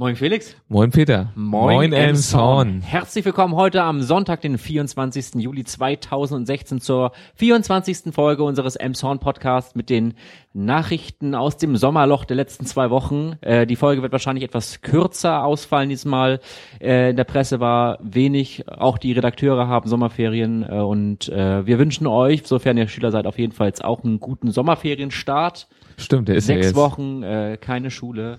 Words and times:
Moin 0.00 0.16
Felix. 0.16 0.56
Moin 0.70 0.90
Peter. 0.90 1.30
Moin, 1.34 1.92
Elmshorn. 1.92 2.80
Herzlich 2.80 3.22
willkommen 3.26 3.54
heute 3.54 3.82
am 3.82 4.00
Sonntag, 4.00 4.40
den 4.40 4.56
24. 4.56 5.34
Juli 5.34 5.62
2016 5.62 6.80
zur 6.80 7.12
24. 7.34 8.14
Folge 8.14 8.42
unseres 8.42 8.76
Elmshorn 8.76 9.18
Podcasts 9.18 9.74
mit 9.74 9.90
den 9.90 10.14
Nachrichten 10.54 11.34
aus 11.34 11.58
dem 11.58 11.76
Sommerloch 11.76 12.24
der 12.24 12.36
letzten 12.36 12.64
zwei 12.64 12.88
Wochen. 12.88 13.34
Äh, 13.42 13.66
die 13.66 13.76
Folge 13.76 14.00
wird 14.00 14.12
wahrscheinlich 14.12 14.42
etwas 14.42 14.80
kürzer 14.80 15.44
ausfallen 15.44 15.90
diesmal. 15.90 16.40
Äh, 16.80 17.10
in 17.10 17.16
der 17.16 17.24
Presse 17.24 17.60
war 17.60 17.98
wenig. 18.00 18.64
Auch 18.68 18.96
die 18.96 19.12
Redakteure 19.12 19.68
haben 19.68 19.86
Sommerferien 19.86 20.62
äh, 20.66 20.76
und 20.76 21.28
äh, 21.28 21.66
wir 21.66 21.78
wünschen 21.78 22.06
euch, 22.06 22.46
sofern 22.46 22.78
ihr 22.78 22.88
Schüler 22.88 23.10
seid, 23.10 23.26
auf 23.26 23.38
jeden 23.38 23.52
Fall 23.52 23.66
jetzt 23.66 23.84
auch 23.84 24.02
einen 24.02 24.18
guten 24.18 24.50
Sommerferienstart. 24.50 25.68
Stimmt, 25.98 26.28
der 26.28 26.36
ist 26.36 26.46
Sechs 26.46 26.58
ja 26.58 26.66
jetzt. 26.68 26.76
Wochen, 26.76 27.22
äh, 27.22 27.58
keine 27.60 27.90
Schule. 27.90 28.38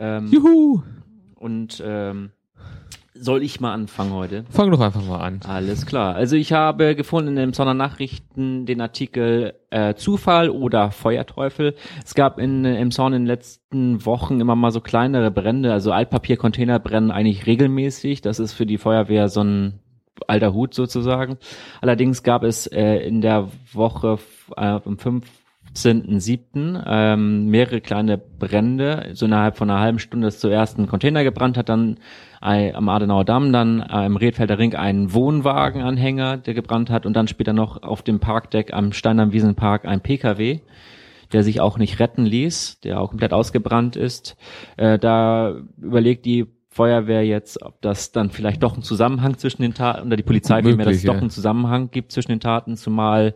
Ähm, 0.00 0.28
Juhu. 0.32 0.82
und 1.36 1.82
ähm, 1.84 2.30
soll 3.14 3.42
ich 3.42 3.60
mal 3.60 3.74
anfangen 3.74 4.12
heute? 4.12 4.44
Fang 4.50 4.70
doch 4.70 4.80
einfach 4.80 5.04
mal 5.04 5.18
an. 5.18 5.40
Alles 5.46 5.84
klar. 5.84 6.14
Also 6.14 6.36
ich 6.36 6.52
habe 6.52 6.94
gefunden 6.96 7.36
in 7.36 7.52
den 7.52 7.76
Nachrichten 7.76 8.64
den 8.64 8.80
Artikel 8.80 9.54
äh, 9.68 9.94
Zufall 9.94 10.48
oder 10.48 10.90
Feuerteufel. 10.90 11.74
Es 12.02 12.14
gab 12.14 12.38
in, 12.38 12.64
im 12.64 12.90
Zorn 12.90 13.12
in 13.12 13.22
den 13.22 13.26
letzten 13.26 14.06
Wochen 14.06 14.40
immer 14.40 14.56
mal 14.56 14.70
so 14.70 14.80
kleinere 14.80 15.30
Brände, 15.30 15.72
also 15.72 15.92
Altpapiercontainer 15.92 16.78
brennen 16.78 17.10
eigentlich 17.10 17.46
regelmäßig. 17.46 18.22
Das 18.22 18.38
ist 18.38 18.54
für 18.54 18.64
die 18.64 18.78
Feuerwehr 18.78 19.28
so 19.28 19.42
ein 19.42 19.80
alter 20.26 20.54
Hut 20.54 20.72
sozusagen. 20.74 21.36
Allerdings 21.80 22.22
gab 22.22 22.42
es 22.42 22.66
äh, 22.66 22.96
in 23.06 23.20
der 23.20 23.48
Woche 23.72 24.18
äh, 24.56 24.78
am 24.84 24.98
15.07. 25.74 26.82
Ähm, 26.86 27.46
mehrere 27.46 27.80
kleine 27.80 28.18
Brände, 28.18 29.10
so 29.14 29.26
innerhalb 29.26 29.56
von 29.56 29.70
einer 29.70 29.80
halben 29.80 29.98
Stunde, 29.98 30.26
dass 30.26 30.40
zuerst 30.40 30.78
ein 30.78 30.86
Container 30.86 31.24
gebrannt 31.24 31.56
hat, 31.56 31.68
dann 31.68 31.98
äh, 32.42 32.72
am 32.72 32.88
Adenauer 32.88 33.24
Damm, 33.24 33.52
dann 33.52 33.80
äh, 33.80 34.06
im 34.06 34.16
Redfelder 34.16 34.58
Ring 34.58 34.74
ein 34.74 35.12
Wohnwagenanhänger, 35.12 36.38
der 36.38 36.54
gebrannt 36.54 36.90
hat 36.90 37.06
und 37.06 37.14
dann 37.14 37.28
später 37.28 37.52
noch 37.52 37.82
auf 37.82 38.02
dem 38.02 38.20
Parkdeck 38.20 38.72
am 38.72 38.92
Stein 38.92 39.20
am 39.20 39.32
Wiesenpark 39.32 39.86
ein 39.86 40.00
PKW 40.00 40.60
der 41.32 41.44
sich 41.44 41.60
auch 41.60 41.78
nicht 41.78 42.00
retten 42.00 42.24
ließ, 42.24 42.80
der 42.80 43.00
auch 43.00 43.10
komplett 43.10 43.32
ausgebrannt 43.32 43.96
ist. 43.96 44.36
Äh, 44.76 44.98
da 44.98 45.54
überlegt 45.78 46.24
die 46.24 46.46
Feuerwehr 46.72 47.26
jetzt, 47.26 47.62
ob 47.62 47.80
das 47.82 48.12
dann 48.12 48.30
vielleicht 48.30 48.62
doch 48.62 48.74
einen 48.74 48.84
Zusammenhang 48.84 49.36
zwischen 49.38 49.62
den 49.62 49.74
Taten, 49.74 50.06
oder 50.06 50.16
die 50.16 50.22
Polizei 50.22 50.62
vielmehr, 50.62 50.86
dass 50.86 50.96
es 50.96 51.02
Möglich, 51.02 51.06
doch 51.06 51.14
ja. 51.14 51.20
einen 51.20 51.30
Zusammenhang 51.30 51.90
gibt 51.90 52.12
zwischen 52.12 52.30
den 52.30 52.38
Taten, 52.38 52.76
zumal 52.76 53.34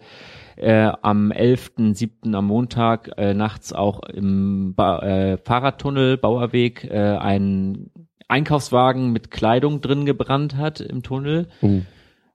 äh, 0.56 0.92
am 1.02 1.32
11.7. 1.32 2.32
am 2.32 2.46
Montag 2.46 3.10
äh, 3.16 3.34
nachts 3.34 3.72
auch 3.72 4.04
im 4.04 4.74
ba 4.76 5.00
äh, 5.00 5.38
Fahrradtunnel, 5.38 6.16
Bauerweg, 6.16 6.84
äh, 6.84 7.16
ein 7.16 7.90
Einkaufswagen 8.28 9.12
mit 9.12 9.32
Kleidung 9.32 9.80
drin 9.80 10.06
gebrannt 10.06 10.56
hat 10.56 10.80
im 10.80 11.02
Tunnel 11.02 11.48
Oh. 11.60 11.82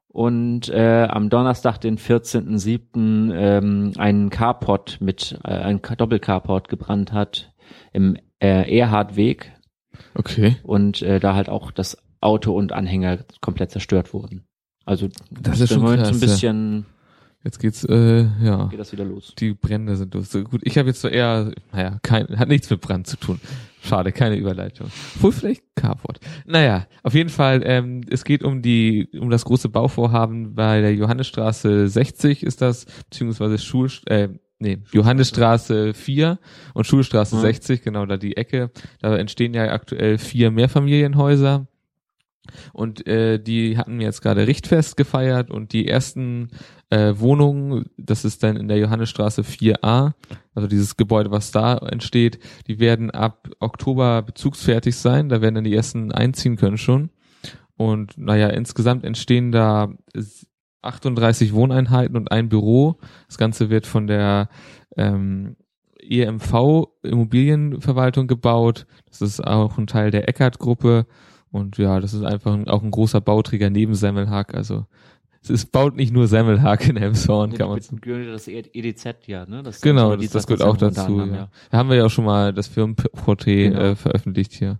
und 0.10 0.68
äh, 0.68 1.08
am 1.10 1.30
Donnerstag, 1.30 1.78
den 1.80 1.98
14.07., 1.98 3.34
ähm, 3.34 3.94
einen 3.98 4.30
Carport 4.30 5.00
mit, 5.00 5.40
äh, 5.46 5.54
ein 5.54 5.82
Doppelcarport 5.82 6.68
gebrannt 6.68 7.14
hat 7.14 7.54
im 7.94 8.18
äh, 8.42 8.78
Erhardweg 8.78 9.54
Okay. 10.16 10.58
und 10.64 11.02
äh, 11.02 11.20
da 11.20 11.36
halt 11.36 11.50
auch 11.50 11.72
das 11.72 11.98
Auto 12.22 12.54
und 12.54 12.72
Anhänger 12.72 13.20
komplett 13.42 13.72
zerstört 13.72 14.14
wurden. 14.14 14.46
Also 14.86 15.10
Das 15.30 15.60
ist 15.60 15.74
schon 15.74 15.86
krass, 15.86 16.08
so 16.08 16.14
ein 16.14 16.20
bisschen 16.20 16.86
Jetzt 17.44 17.60
geht's, 17.60 17.86
äh, 17.86 18.28
ja. 18.44 18.68
geht 18.68 18.80
das 18.80 18.92
wieder 18.92 19.06
los. 19.06 19.34
Die 19.40 19.54
Brände 19.54 19.96
sind 19.96 20.14
durch. 20.14 20.28
So 20.28 20.44
gut, 20.44 20.60
ich 20.66 20.78
habe 20.78 20.90
jetzt 20.90 21.00
so 21.00 21.08
eher, 21.08 21.54
naja, 21.72 21.98
kein, 22.04 22.38
hat 22.38 22.50
nichts 22.50 22.70
mit 22.70 22.82
Brand 22.82 23.08
zu 23.08 23.16
tun. 23.16 23.40
Schade, 23.82 24.12
keine 24.12 24.36
Überleitung. 24.36 24.92
Wohl 25.22 25.32
vielleicht 25.32 25.64
Carport. 25.76 26.20
Naja, 26.46 26.86
auf 27.02 27.14
jeden 27.14 27.30
Fall, 27.30 27.62
ähm, 27.64 28.02
es 28.10 28.26
geht 28.26 28.44
um 28.44 28.62
die, 28.62 29.08
um 29.18 29.30
das 29.30 29.46
große 29.46 29.70
Bauvorhaben 29.70 30.54
bei 30.54 30.82
der 30.82 30.94
Johannesstraße 30.94 31.88
60 31.88 32.44
ist 32.44 32.62
das, 32.62 32.86
beziehungsweise 33.10 33.58
Schul, 33.58 33.90
äh, 34.08 34.28
nee, 34.60 34.80
Johannesstraße 34.92 35.94
4 35.94 36.40
und 36.74 36.86
Schulstraße 36.86 37.36
Mhm. 37.38 37.42
60, 37.42 37.82
genau 37.82 38.06
da 38.06 38.18
die 38.18 38.38
Ecke. 38.38 38.72
Da 39.02 39.16
entstehen 39.18 39.54
ja 39.54 39.72
aktuell 39.72 40.18
vier 40.18 40.52
Mehrfamilienhäuser. 40.52 41.68
Und 42.74 43.06
äh, 43.06 43.38
die 43.40 43.78
hatten 43.78 44.02
jetzt 44.02 44.22
gerade 44.22 44.48
Richtfest 44.48 44.98
gefeiert 44.98 45.52
und 45.52 45.72
die 45.72 45.88
ersten 45.88 46.50
äh, 46.90 47.14
Wohnungen, 47.18 47.86
das 47.98 48.26
ist 48.26 48.42
dann 48.42 48.58
in 48.58 48.68
der 48.68 48.78
Johannesstraße 48.80 49.44
4a, 49.44 50.14
also 50.56 50.68
dieses 50.68 50.98
Gebäude, 50.98 51.30
was 51.30 51.52
da 51.52 51.78
entsteht, 51.78 52.40
die 52.68 52.80
werden 52.80 53.12
ab 53.12 53.50
Oktober 53.60 54.24
bezugsfertig 54.24 54.96
sein, 54.96 55.30
da 55.30 55.42
werden 55.42 55.56
dann 55.56 55.64
die 55.64 55.76
ersten 55.76 56.12
einziehen 56.12 56.56
können 56.56 56.80
schon. 56.80 57.12
Und 57.78 58.18
naja, 58.18 58.48
insgesamt 58.48 59.06
entstehen 59.06 59.52
da 59.52 59.94
38 60.82 61.54
Wohneinheiten 61.54 62.16
und 62.16 62.32
ein 62.32 62.50
Büro. 62.50 62.98
Das 63.28 63.38
Ganze 63.38 63.70
wird 63.70 63.86
von 63.88 64.08
der 64.08 64.50
ähm, 64.98 65.56
EMV 66.02 66.88
Immobilienverwaltung 67.04 68.28
gebaut. 68.28 68.86
Das 69.08 69.22
ist 69.22 69.46
auch 69.46 69.78
ein 69.78 69.88
Teil 69.88 70.12
der 70.12 70.28
Eckert-Gruppe. 70.30 71.06
Und 71.52 71.78
ja, 71.78 72.00
das 72.00 72.14
ist 72.14 72.24
einfach 72.24 72.54
ein, 72.54 72.68
auch 72.68 72.84
ein 72.84 72.92
großer 72.92 73.22
Bauträger 73.22 73.70
neben 73.70 73.96
Semmelhack. 73.96 74.54
Also 74.54 74.86
es 75.42 75.50
ist, 75.50 75.72
baut 75.72 75.96
nicht 75.96 76.14
nur 76.14 76.28
Semmelhack 76.28 76.88
in 76.88 76.98
Elmshorn, 76.98 77.54
kann 77.54 77.70
man 77.70 77.82
sagen. 77.82 78.02
Das 78.32 78.48
EDZ 78.48 79.28
ja, 79.28 79.46
ne? 79.46 79.64
Das 79.64 79.82
Genau, 79.82 80.16
das, 80.16 80.30
das 80.32 80.48
gehört 80.48 80.64
auch 80.64 80.78
dazu. 80.78 81.02
anderem, 81.02 81.34
Ja. 81.34 81.50
Da 81.72 81.78
haben 81.78 81.90
wir 81.90 81.96
ja 81.98 82.06
auch 82.06 82.10
schon 82.10 82.26
mal 82.26 82.54
das 82.54 82.68
Firmenporträt 82.68 83.70
Genau. 83.70 83.80
äh, 83.80 83.96
veröffentlicht 83.96 84.54
hier. 84.54 84.80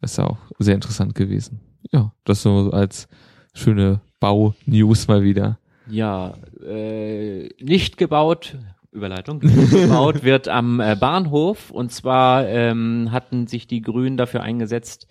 Das 0.00 0.12
ist 0.12 0.18
ja 0.18 0.26
auch 0.26 0.38
sehr 0.58 0.74
interessant 0.74 1.14
gewesen. 1.14 1.60
Ja, 1.90 2.12
das 2.24 2.42
so 2.42 2.70
als 2.70 3.08
schöne 3.54 4.00
Bau-News 4.20 5.08
mal 5.08 5.22
wieder. 5.22 5.58
Ja, 5.88 6.34
äh, 6.66 7.48
nicht 7.60 7.96
gebaut, 7.96 8.56
Überleitung, 8.92 9.40
nicht 9.42 9.70
gebaut 9.70 10.22
wird 10.22 10.48
am 10.48 10.80
äh, 10.80 10.96
Bahnhof. 10.98 11.70
Und 11.70 11.92
zwar 11.92 12.46
ähm, 12.46 13.10
hatten 13.10 13.46
sich 13.46 13.66
die 13.66 13.82
Grünen 13.82 14.16
dafür 14.16 14.42
eingesetzt, 14.42 15.06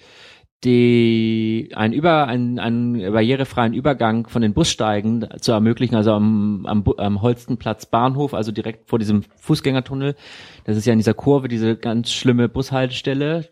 die 0.63 1.69
ein 1.75 1.93
über 1.93 2.27
einen, 2.27 2.59
einen 2.59 3.11
barrierefreien 3.11 3.73
Übergang 3.73 4.27
von 4.27 4.41
den 4.41 4.53
Bussteigen 4.53 5.27
zu 5.39 5.51
ermöglichen, 5.51 5.95
also 5.95 6.11
am, 6.11 6.65
am, 6.65 6.83
am 6.97 7.21
Holstenplatz 7.21 7.85
Bahnhof, 7.85 8.33
also 8.33 8.51
direkt 8.51 8.89
vor 8.89 8.99
diesem 8.99 9.23
Fußgängertunnel. 9.37 10.15
Das 10.63 10.77
ist 10.77 10.85
ja 10.85 10.93
in 10.93 10.99
dieser 10.99 11.13
Kurve 11.13 11.49
diese 11.49 11.75
ganz 11.75 12.11
schlimme 12.11 12.47
Bushaltestelle, 12.47 13.49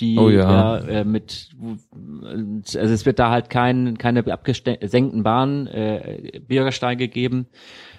die 0.00 0.18
Oh 0.18 0.30
ja. 0.30 0.78
äh, 0.78 1.04
mit 1.04 1.50
also 2.64 2.78
es 2.78 3.04
wird 3.04 3.18
da 3.18 3.30
halt 3.30 3.50
kein, 3.50 3.98
keine 3.98 4.26
abgesenkten 4.26 5.22
Bahn 5.22 5.66
äh, 5.66 6.40
Bürgersteige 6.46 7.08
geben, 7.08 7.46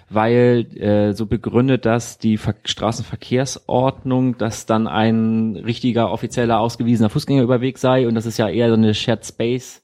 weil 0.08 0.66
äh, 0.76 1.12
so 1.12 1.26
begründet 1.26 1.84
das 1.84 2.18
die 2.18 2.36
Ver 2.36 2.54
Straßenverkehrsordnung, 2.64 4.38
dass 4.38 4.66
dann 4.66 4.86
ein 4.86 5.56
richtiger 5.56 6.12
offizieller 6.12 6.60
ausgewiesener 6.60 7.10
Fußgängerüberweg 7.10 7.78
sei 7.78 8.06
und 8.06 8.14
das 8.14 8.26
ist 8.26 8.38
ja 8.38 8.48
eher 8.48 8.68
so 8.68 8.74
eine 8.74 8.94
Shared 8.94 9.24
Space 9.26 9.82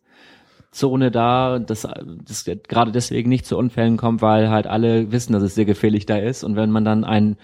Zone 0.70 1.10
da, 1.10 1.58
dass 1.58 1.86
das 2.26 2.44
gerade 2.66 2.92
deswegen 2.92 3.28
nicht 3.28 3.44
zu 3.44 3.58
Unfällen 3.58 3.98
kommt, 3.98 4.22
weil 4.22 4.48
halt 4.48 4.66
alle 4.66 5.12
wissen, 5.12 5.34
dass 5.34 5.42
es 5.42 5.54
sehr 5.54 5.66
gefährlich 5.66 6.06
da 6.06 6.16
ist 6.16 6.44
und 6.44 6.56
wenn 6.56 6.70
man 6.70 6.84
dann 6.84 7.04
einen 7.04 7.36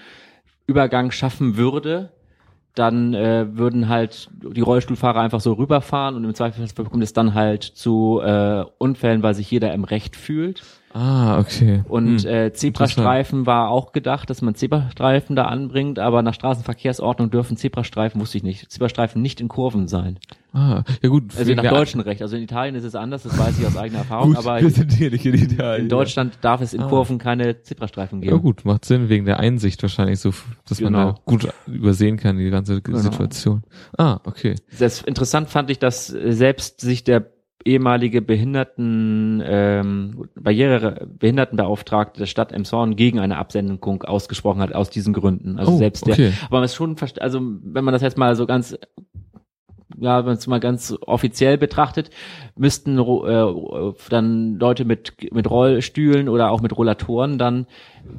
Übergang 0.66 1.10
schaffen 1.10 1.56
würde, 1.56 2.10
dann 2.75 3.12
äh, 3.12 3.47
würden 3.56 3.89
halt 3.89 4.31
die 4.33 4.60
Rollstuhlfahrer 4.60 5.21
einfach 5.21 5.41
so 5.41 5.55
rüberfahren 5.55 6.15
und 6.15 6.25
im 6.25 6.34
Zweifelsfall 6.34 6.87
kommt 6.87 7.03
es 7.03 7.12
dann 7.12 7.34
halt 7.34 7.65
zu 7.65 8.21
äh, 8.22 8.65
Unfällen, 8.78 9.22
weil 9.22 9.34
sich 9.34 9.50
jeder 9.50 9.75
im 9.75 9.84
Recht 9.84 10.15
fühlt. 10.15 10.62
Ah, 10.94 11.38
okay. 11.38 11.82
Und 11.88 12.22
Hm. 12.25 12.28
äh, 12.31 12.53
Zebrastreifen 12.53 13.44
war 13.47 13.69
auch 13.69 13.93
gedacht, 13.93 14.31
dass 14.31 14.41
man 14.43 14.54
Zebrastreifen 14.54 15.37
da 15.37 15.44
anbringt, 15.44 15.99
aber 15.99 16.22
nach 16.22 16.32
Straßenverkehrsordnung 16.34 17.31
dürfen 17.31 17.56
Zebrastreifen, 17.56 18.21
wusste 18.21 18.38
ich 18.38 18.43
nicht, 18.44 18.71
Zebrastreifen 18.72 19.21
nicht 19.21 19.41
in 19.41 19.48
Kurven 19.48 19.87
sein. 19.87 20.19
Ah, 20.54 20.82
ja 21.03 21.10
gut. 21.10 21.25
Also 21.37 21.53
nach 21.54 21.62
deutschem 21.68 22.01
Recht. 22.01 22.22
Also 22.22 22.36
in 22.36 22.42
Italien 22.42 22.74
ist 22.74 22.84
es 22.84 22.95
anders, 22.95 23.22
das 23.22 23.39
weiß 23.39 23.59
ich 23.59 23.66
aus 23.66 23.77
eigener 23.77 23.98
Erfahrung, 24.01 24.30
Gut, 24.30 24.39
aber 24.39 24.60
wir 24.62 24.71
sind 24.71 24.92
hier 24.92 25.10
nicht 25.10 25.27
in 25.27 25.34
Italien. 25.34 25.83
in 25.84 25.89
Deutschland 25.91 26.39
darf 26.41 26.62
es 26.62 26.72
in 26.72 26.80
Ah. 26.83 26.89
Kurven 26.89 27.18
keine 27.18 27.60
Zebrastreifen 27.62 28.22
Ja 28.22 28.30
geben. 28.30 28.42
gut, 28.42 28.65
macht 28.65 28.86
Sinn, 28.86 29.10
wegen 29.10 29.27
der 29.27 29.41
Einsicht 29.41 29.83
wahrscheinlich 29.83 30.21
so, 30.21 30.30
dass 30.68 30.80
man 30.80 30.95
Genau. 30.95 31.12
da 31.12 31.18
gut 31.27 31.48
übersehen 31.66 32.16
kann, 32.16 32.39
die 32.39 32.48
ganze 32.51 32.80
Situation. 32.84 33.62
Ah, 33.98 34.21
okay. 34.24 34.54
Das 34.78 35.03
interessant 35.03 35.51
fand 35.51 35.68
ich, 35.71 35.78
dass 35.78 36.07
selbst 36.07 36.80
sich 36.80 37.04
der 37.04 37.27
ehemalige 37.65 38.22
Behinderten 38.22 39.43
ähm, 39.45 40.28
Barriere 40.34 41.09
Behindertenbeauftragte 41.19 42.21
der 42.21 42.27
Stadt 42.27 42.53
Emshorn 42.53 42.97
gegen 42.97 43.19
eine 43.19 43.37
Absendung 43.37 44.03
ausgesprochen 44.03 44.60
hat 44.60 44.75
aus 44.75 44.91
diesen 44.91 45.13
Gründen. 45.13 45.59
Also 45.59 45.72
oh, 45.72 45.77
selbst 45.77 46.07
der, 46.07 46.15
okay. 46.15 46.33
aber 46.47 46.59
man 46.59 46.65
ist 46.65 46.75
schon, 46.75 46.97
also 47.21 47.41
wenn 47.41 47.84
man 47.84 47.93
das 47.93 48.03
jetzt 48.03 48.19
mal 48.19 48.37
so 48.37 48.47
ganz 48.47 48.77
ja, 50.01 50.19
wenn 50.19 50.27
man 50.27 50.37
es 50.37 50.47
mal 50.47 50.60
ganz 50.60 50.95
offiziell 51.01 51.59
betrachtet, 51.59 52.10
müssten 52.57 52.99
äh, 52.99 53.93
dann 54.10 54.55
Leute 54.57 54.84
mit 54.84 55.33
mit 55.33 55.51
Rollstühlen 55.51 56.28
oder 56.28 56.51
auch 56.51 56.60
mit 56.60 56.77
Rollatoren 56.77 57.39
dann 57.39 57.66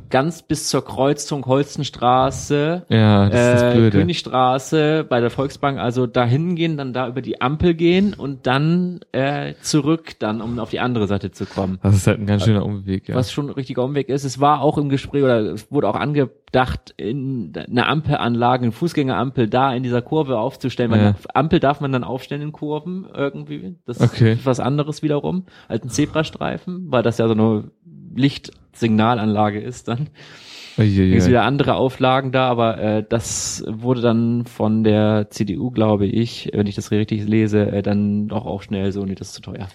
ganz 0.10 0.42
bis 0.42 0.70
zur 0.70 0.84
Kreuzung 0.86 1.46
Holzenstraße, 1.46 2.86
Ja, 2.90 3.30
das 3.30 3.56
ist 3.56 3.62
äh, 3.64 3.72
Blöde. 3.76 3.98
Königstraße 4.00 5.06
bei 5.08 5.20
der 5.22 5.30
Volksbank, 5.30 5.80
also 5.80 6.08
da 6.08 6.26
hingehen, 6.26 6.78
dann 6.78 6.94
da 6.94 7.08
über 7.08 7.22
die 7.22 7.42
Ampel 7.42 7.74
gehen 7.74 8.14
und 8.14 8.48
dann 8.48 9.02
äh, 9.12 9.54
zurück, 9.62 10.14
dann 10.20 10.42
um 10.42 10.60
auf 10.60 10.70
die 10.70 10.80
andere 10.80 11.08
Seite 11.08 11.32
zu 11.32 11.46
kommen. 11.46 11.80
Das 11.84 11.96
ist 11.96 12.08
halt 12.08 12.20
ein 12.20 12.26
ganz 12.26 12.44
schöner 12.46 12.66
Umweg, 12.66 13.08
ja. 13.08 13.16
Was 13.16 13.32
schon 13.32 13.48
ein 13.48 13.54
richtiger 13.54 13.84
Umweg 13.84 14.10
ist. 14.10 14.24
Es 14.24 14.40
war 14.40 14.62
auch 14.62 14.78
im 14.78 14.90
Gespräch 14.90 15.24
oder 15.24 15.40
es 15.42 15.72
wurde 15.72 15.88
auch 15.88 15.96
angedacht, 15.96 16.94
in 16.98 17.54
eine 17.56 17.88
Ampelanlage, 17.88 18.64
eine 18.64 18.72
Fußgängerampel 18.72 19.48
da 19.48 19.74
in 19.74 19.84
dieser 19.84 20.02
Kurve 20.02 20.40
aufzustellen. 20.40 20.92
Weil 20.92 21.00
Ja. 21.00 21.08
eine 21.10 21.16
Ampel 21.36 21.60
darf 21.60 21.82
man 21.82 21.92
dann 21.92 22.04
aufstellen 22.04 22.42
in 22.42 22.52
Kurven 22.52 23.06
irgendwie. 23.14 23.76
Das 23.86 24.00
Okay. 24.02 24.34
ist 24.34 24.46
was 24.46 24.60
anderes 24.60 25.04
wiederum 25.04 25.46
als 25.68 25.84
ein 25.84 25.90
Zebrastreifen, 25.90 26.86
weil 26.92 27.04
das 27.04 27.18
ja 27.18 27.28
so 27.28 27.34
eine 27.34 27.72
Lichtsignalanlage 28.70 29.60
ist 29.60 29.88
dann. 29.88 30.10
Uiuiui. 30.78 31.12
Gibt 31.12 31.28
wieder 31.28 31.44
andere 31.44 31.76
Auflagen 31.76 32.32
da, 32.32 32.48
aber 32.48 32.78
äh, 32.78 33.04
das 33.08 33.66
wurde 33.68 34.00
dann 34.00 34.46
von 34.46 34.86
der 34.86 35.28
CDU, 35.30 35.72
glaube 35.72 36.06
ich, 36.06 36.50
wenn 36.54 36.68
ich 36.68 36.76
das 36.76 36.92
richtig 36.92 37.28
lese, 37.28 37.70
äh, 37.70 37.82
dann 37.82 38.30
doch 38.30 38.46
auch 38.46 38.62
schnell 38.62 38.94
so, 38.94 39.04
nee, 39.04 39.16
das 39.16 39.30
ist 39.30 39.34
zu 39.34 39.42
teuer. 39.42 39.68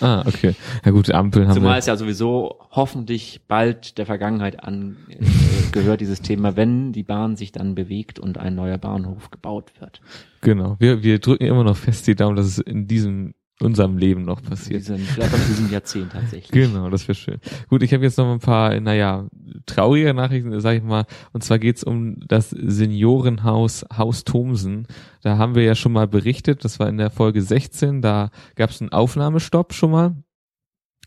Ah, 0.00 0.22
okay. 0.26 0.54
Ja 0.84 0.92
gut, 0.92 1.10
Ampeln 1.10 1.48
haben 1.48 1.54
Zumal 1.54 1.74
wir. 1.74 1.78
es 1.78 1.86
ja 1.86 1.96
sowieso 1.96 2.60
hoffentlich 2.70 3.40
bald 3.48 3.98
der 3.98 4.06
Vergangenheit 4.06 4.62
an 4.62 4.96
äh, 5.08 5.96
dieses 5.96 6.22
Thema, 6.22 6.54
wenn 6.54 6.92
die 6.92 7.02
Bahn 7.02 7.34
sich 7.34 7.50
dann 7.50 7.74
bewegt 7.74 8.20
und 8.20 8.38
ein 8.38 8.54
neuer 8.54 8.78
Bahnhof 8.78 9.30
gebaut 9.32 9.72
wird. 9.80 10.00
Genau. 10.42 10.76
Wir, 10.78 11.02
wir 11.02 11.18
drücken 11.18 11.44
immer 11.44 11.64
noch 11.64 11.76
fest 11.76 12.06
die 12.06 12.14
Daumen, 12.14 12.36
dass 12.36 12.46
es 12.46 12.58
in 12.58 12.86
diesem, 12.86 13.34
unserem 13.62 13.98
Leben 13.98 14.24
noch 14.24 14.42
passiert. 14.42 14.80
diesem, 14.80 14.98
vielleicht 14.98 15.34
in 15.34 15.46
diesem 15.48 15.70
Jahrzehnt 15.70 16.12
tatsächlich. 16.12 16.50
Genau, 16.50 16.90
das 16.90 17.08
wäre 17.08 17.14
schön. 17.14 17.38
Gut, 17.68 17.82
ich 17.82 17.92
habe 17.92 18.04
jetzt 18.04 18.18
noch 18.18 18.30
ein 18.30 18.40
paar, 18.40 18.78
naja, 18.80 19.26
traurige 19.66 20.12
Nachrichten, 20.14 20.58
sag 20.60 20.76
ich 20.76 20.82
mal. 20.82 21.04
Und 21.32 21.44
zwar 21.44 21.58
geht's 21.58 21.84
um 21.84 22.20
das 22.26 22.50
Seniorenhaus 22.50 23.86
Haus 23.96 24.24
Thomsen. 24.24 24.86
Da 25.22 25.38
haben 25.38 25.54
wir 25.54 25.62
ja 25.62 25.74
schon 25.74 25.92
mal 25.92 26.08
berichtet, 26.08 26.64
das 26.64 26.78
war 26.80 26.88
in 26.88 26.98
der 26.98 27.10
Folge 27.10 27.42
16, 27.42 28.02
da 28.02 28.30
gab's 28.56 28.80
einen 28.80 28.92
Aufnahmestopp 28.92 29.72
schon 29.72 29.90
mal. 29.90 30.16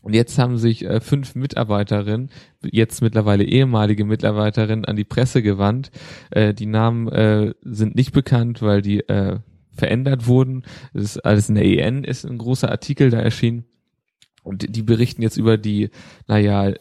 Und 0.06 0.14
jetzt 0.14 0.38
haben 0.38 0.56
sich 0.56 0.84
äh, 0.84 1.00
fünf 1.00 1.34
Mitarbeiterinnen, 1.34 2.30
jetzt 2.62 3.02
mittlerweile 3.02 3.42
ehemalige 3.42 4.04
Mitarbeiterinnen, 4.04 4.84
an 4.84 4.94
die 4.94 5.02
Presse 5.02 5.42
gewandt. 5.42 5.90
Äh, 6.30 6.54
die 6.54 6.66
Namen 6.66 7.08
äh, 7.08 7.54
sind 7.62 7.96
nicht 7.96 8.12
bekannt, 8.12 8.62
weil 8.62 8.82
die 8.82 9.00
äh, 9.08 9.40
verändert 9.76 10.26
wurden. 10.26 10.62
Das 10.92 11.04
ist 11.04 11.18
alles 11.18 11.48
in 11.48 11.54
der 11.54 11.64
EN, 11.64 12.04
ist 12.04 12.24
ein 12.24 12.38
großer 12.38 12.70
Artikel 12.70 13.10
da 13.10 13.18
erschienen. 13.18 13.64
Und 14.46 14.76
die 14.76 14.82
berichten 14.84 15.22
jetzt 15.22 15.38
über 15.38 15.58
die, 15.58 15.90
naja, 16.28 16.72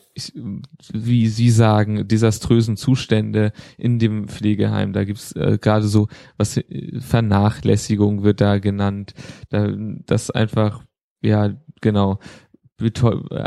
wie 0.94 1.28
Sie 1.28 1.50
sagen, 1.50 2.08
desaströsen 2.08 2.78
Zustände 2.78 3.54
in 3.80 3.98
dem 3.98 4.28
Pflegeheim. 4.28 4.94
Da 4.94 5.04
gibt's 5.04 5.32
äh, 5.32 5.58
gerade 5.60 5.88
so, 5.88 6.08
was 6.38 6.58
äh, 6.58 7.00
Vernachlässigung 7.00 8.22
wird 8.22 8.40
da 8.40 8.60
genannt. 8.60 9.16
Da, 9.50 9.74
das 10.06 10.30
einfach, 10.30 10.84
ja, 11.24 11.56
genau, 11.82 12.20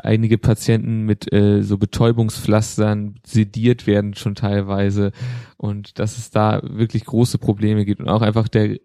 einige 0.02 0.38
Patienten 0.38 1.02
mit 1.02 1.32
äh, 1.32 1.62
so 1.62 1.78
Betäubungspflastern 1.78 3.20
sediert 3.24 3.86
werden 3.86 4.14
schon 4.14 4.34
teilweise. 4.34 5.12
Und 5.56 6.00
dass 6.00 6.18
es 6.18 6.30
da 6.30 6.60
wirklich 6.64 7.04
große 7.04 7.38
Probleme 7.38 7.84
gibt. 7.84 8.00
Und 8.00 8.08
auch 8.08 8.22
einfach 8.22 8.48
der 8.48 8.78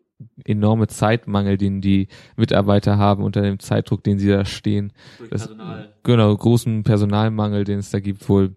enorme 0.46 0.88
Zeitmangel, 0.88 1.58
den 1.58 1.81
die 1.81 2.08
Mitarbeiter 2.36 2.98
haben 2.98 3.24
unter 3.24 3.42
dem 3.42 3.60
Zeitdruck, 3.60 4.04
den 4.04 4.20
sie 4.20 4.30
da 4.30 4.46
stehen. 4.46 4.94
Das, 5.30 5.50
genau, 6.04 6.36
großen 6.36 6.84
Personalmangel, 6.84 7.64
den 7.64 7.80
es 7.80 7.92
da 7.92 8.00
gibt 8.00 8.28
wohl. 8.30 8.56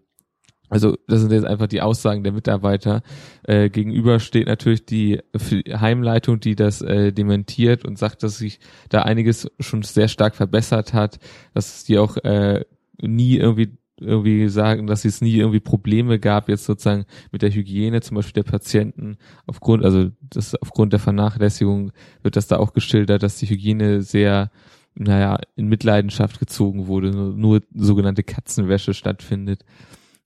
Also 0.69 0.97
das 1.07 1.21
sind 1.21 1.31
jetzt 1.31 1.45
einfach 1.45 1.67
die 1.67 1.81
Aussagen 1.81 2.23
der 2.23 2.33
Mitarbeiter. 2.33 3.01
Äh, 3.43 3.69
gegenüber 3.69 4.19
steht 4.19 4.47
natürlich 4.47 4.85
die 4.85 5.21
Heimleitung, 5.69 6.39
die 6.39 6.55
das 6.55 6.81
äh, 6.81 7.13
dementiert 7.13 7.85
und 7.85 7.97
sagt, 7.97 8.23
dass 8.23 8.37
sich 8.37 8.59
da 8.89 9.03
einiges 9.03 9.49
schon 9.59 9.83
sehr 9.83 10.09
stark 10.09 10.35
verbessert 10.35 10.93
hat, 10.93 11.19
dass 11.53 11.85
die 11.85 11.97
auch 11.97 12.17
äh, 12.17 12.65
nie 13.01 13.37
irgendwie 13.37 13.77
irgendwie 13.99 14.47
sagen, 14.47 14.87
dass 14.87 15.05
es 15.05 15.21
nie 15.21 15.35
irgendwie 15.35 15.59
Probleme 15.59 16.19
gab 16.19 16.49
jetzt 16.49 16.65
sozusagen 16.65 17.05
mit 17.31 17.41
der 17.41 17.51
Hygiene 17.51 18.01
zum 18.01 18.15
Beispiel 18.15 18.43
der 18.43 18.49
Patienten 18.49 19.17
aufgrund 19.45 19.83
also 19.83 20.11
das 20.21 20.55
aufgrund 20.55 20.93
der 20.93 20.99
Vernachlässigung 20.99 21.91
wird 22.21 22.35
das 22.35 22.47
da 22.47 22.57
auch 22.57 22.73
geschildert, 22.73 23.23
dass 23.23 23.37
die 23.37 23.47
Hygiene 23.47 24.01
sehr 24.01 24.51
naja, 24.99 25.39
in 25.55 25.67
Mitleidenschaft 25.67 26.39
gezogen 26.39 26.87
wurde, 26.87 27.11
nur, 27.11 27.33
nur 27.33 27.61
sogenannte 27.73 28.23
Katzenwäsche 28.23 28.93
stattfindet. 28.93 29.63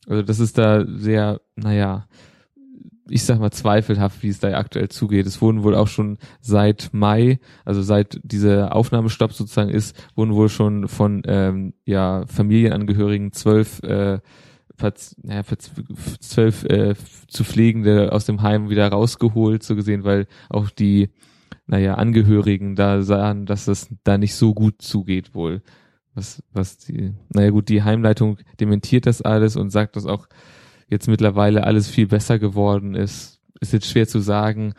Also 0.08 0.24
das 0.24 0.40
ist 0.40 0.58
da 0.58 0.86
sehr, 0.88 1.42
naja, 1.56 2.08
ich 3.12 3.24
sag 3.24 3.40
mal 3.40 3.52
zweifelhaft, 3.52 4.24
wie 4.24 4.30
es 4.30 4.40
da 4.40 4.58
aktuell 4.58 4.90
zugeht. 4.90 5.26
Es 5.26 5.42
wurden 5.42 5.64
wohl 5.64 5.76
auch 5.76 5.88
schon 5.88 6.18
seit 6.40 6.90
Mai, 6.94 7.40
also 7.66 7.82
seit 7.82 8.20
dieser 8.24 8.76
Aufnahmestopp 8.76 9.34
sozusagen 9.34 9.70
ist, 9.70 9.96
wurden 10.16 10.34
wohl 10.34 10.50
schon 10.50 10.88
von 10.88 11.22
ähm, 11.26 11.74
ja 11.86 12.26
Familienangehörigen 12.28 13.32
zwölf 13.32 13.82
äh, 13.84 14.20
naja, 15.22 15.44
zwölf 16.20 16.64
äh, 16.64 16.96
zu 17.28 17.44
Pflegende 17.44 18.12
aus 18.12 18.26
dem 18.26 18.42
Heim 18.42 18.70
wieder 18.70 18.90
rausgeholt, 18.90 19.62
so 19.62 19.76
gesehen, 19.76 20.04
weil 20.04 20.26
auch 20.50 20.72
die 20.72 21.12
naja, 21.68 21.96
Angehörigen 21.96 22.76
da 22.76 23.02
sahen, 23.02 23.46
dass 23.46 23.68
es 23.68 23.88
da 24.04 24.18
nicht 24.18 24.36
so 24.36 24.54
gut 24.54 24.82
zugeht 24.82 25.34
wohl. 25.34 25.62
Was, 26.14 26.44
was 26.52 26.78
die, 26.78 27.14
naja 27.30 27.52
gut, 27.52 27.70
die 27.70 27.84
Heimleitung 27.84 28.38
dementiert 28.60 29.06
das 29.06 29.22
alles 29.22 29.56
und 29.56 29.70
sagt, 29.70 29.96
dass 29.96 30.06
auch 30.06 30.28
jetzt 30.92 31.08
mittlerweile 31.08 31.64
alles 31.64 31.90
viel 31.90 32.08
besser 32.08 32.38
geworden 32.38 32.94
ist. 32.94 33.40
Ist 33.60 33.74
jetzt 33.74 33.88
schwer 33.88 34.08
zu 34.08 34.20
sagen, 34.20 34.74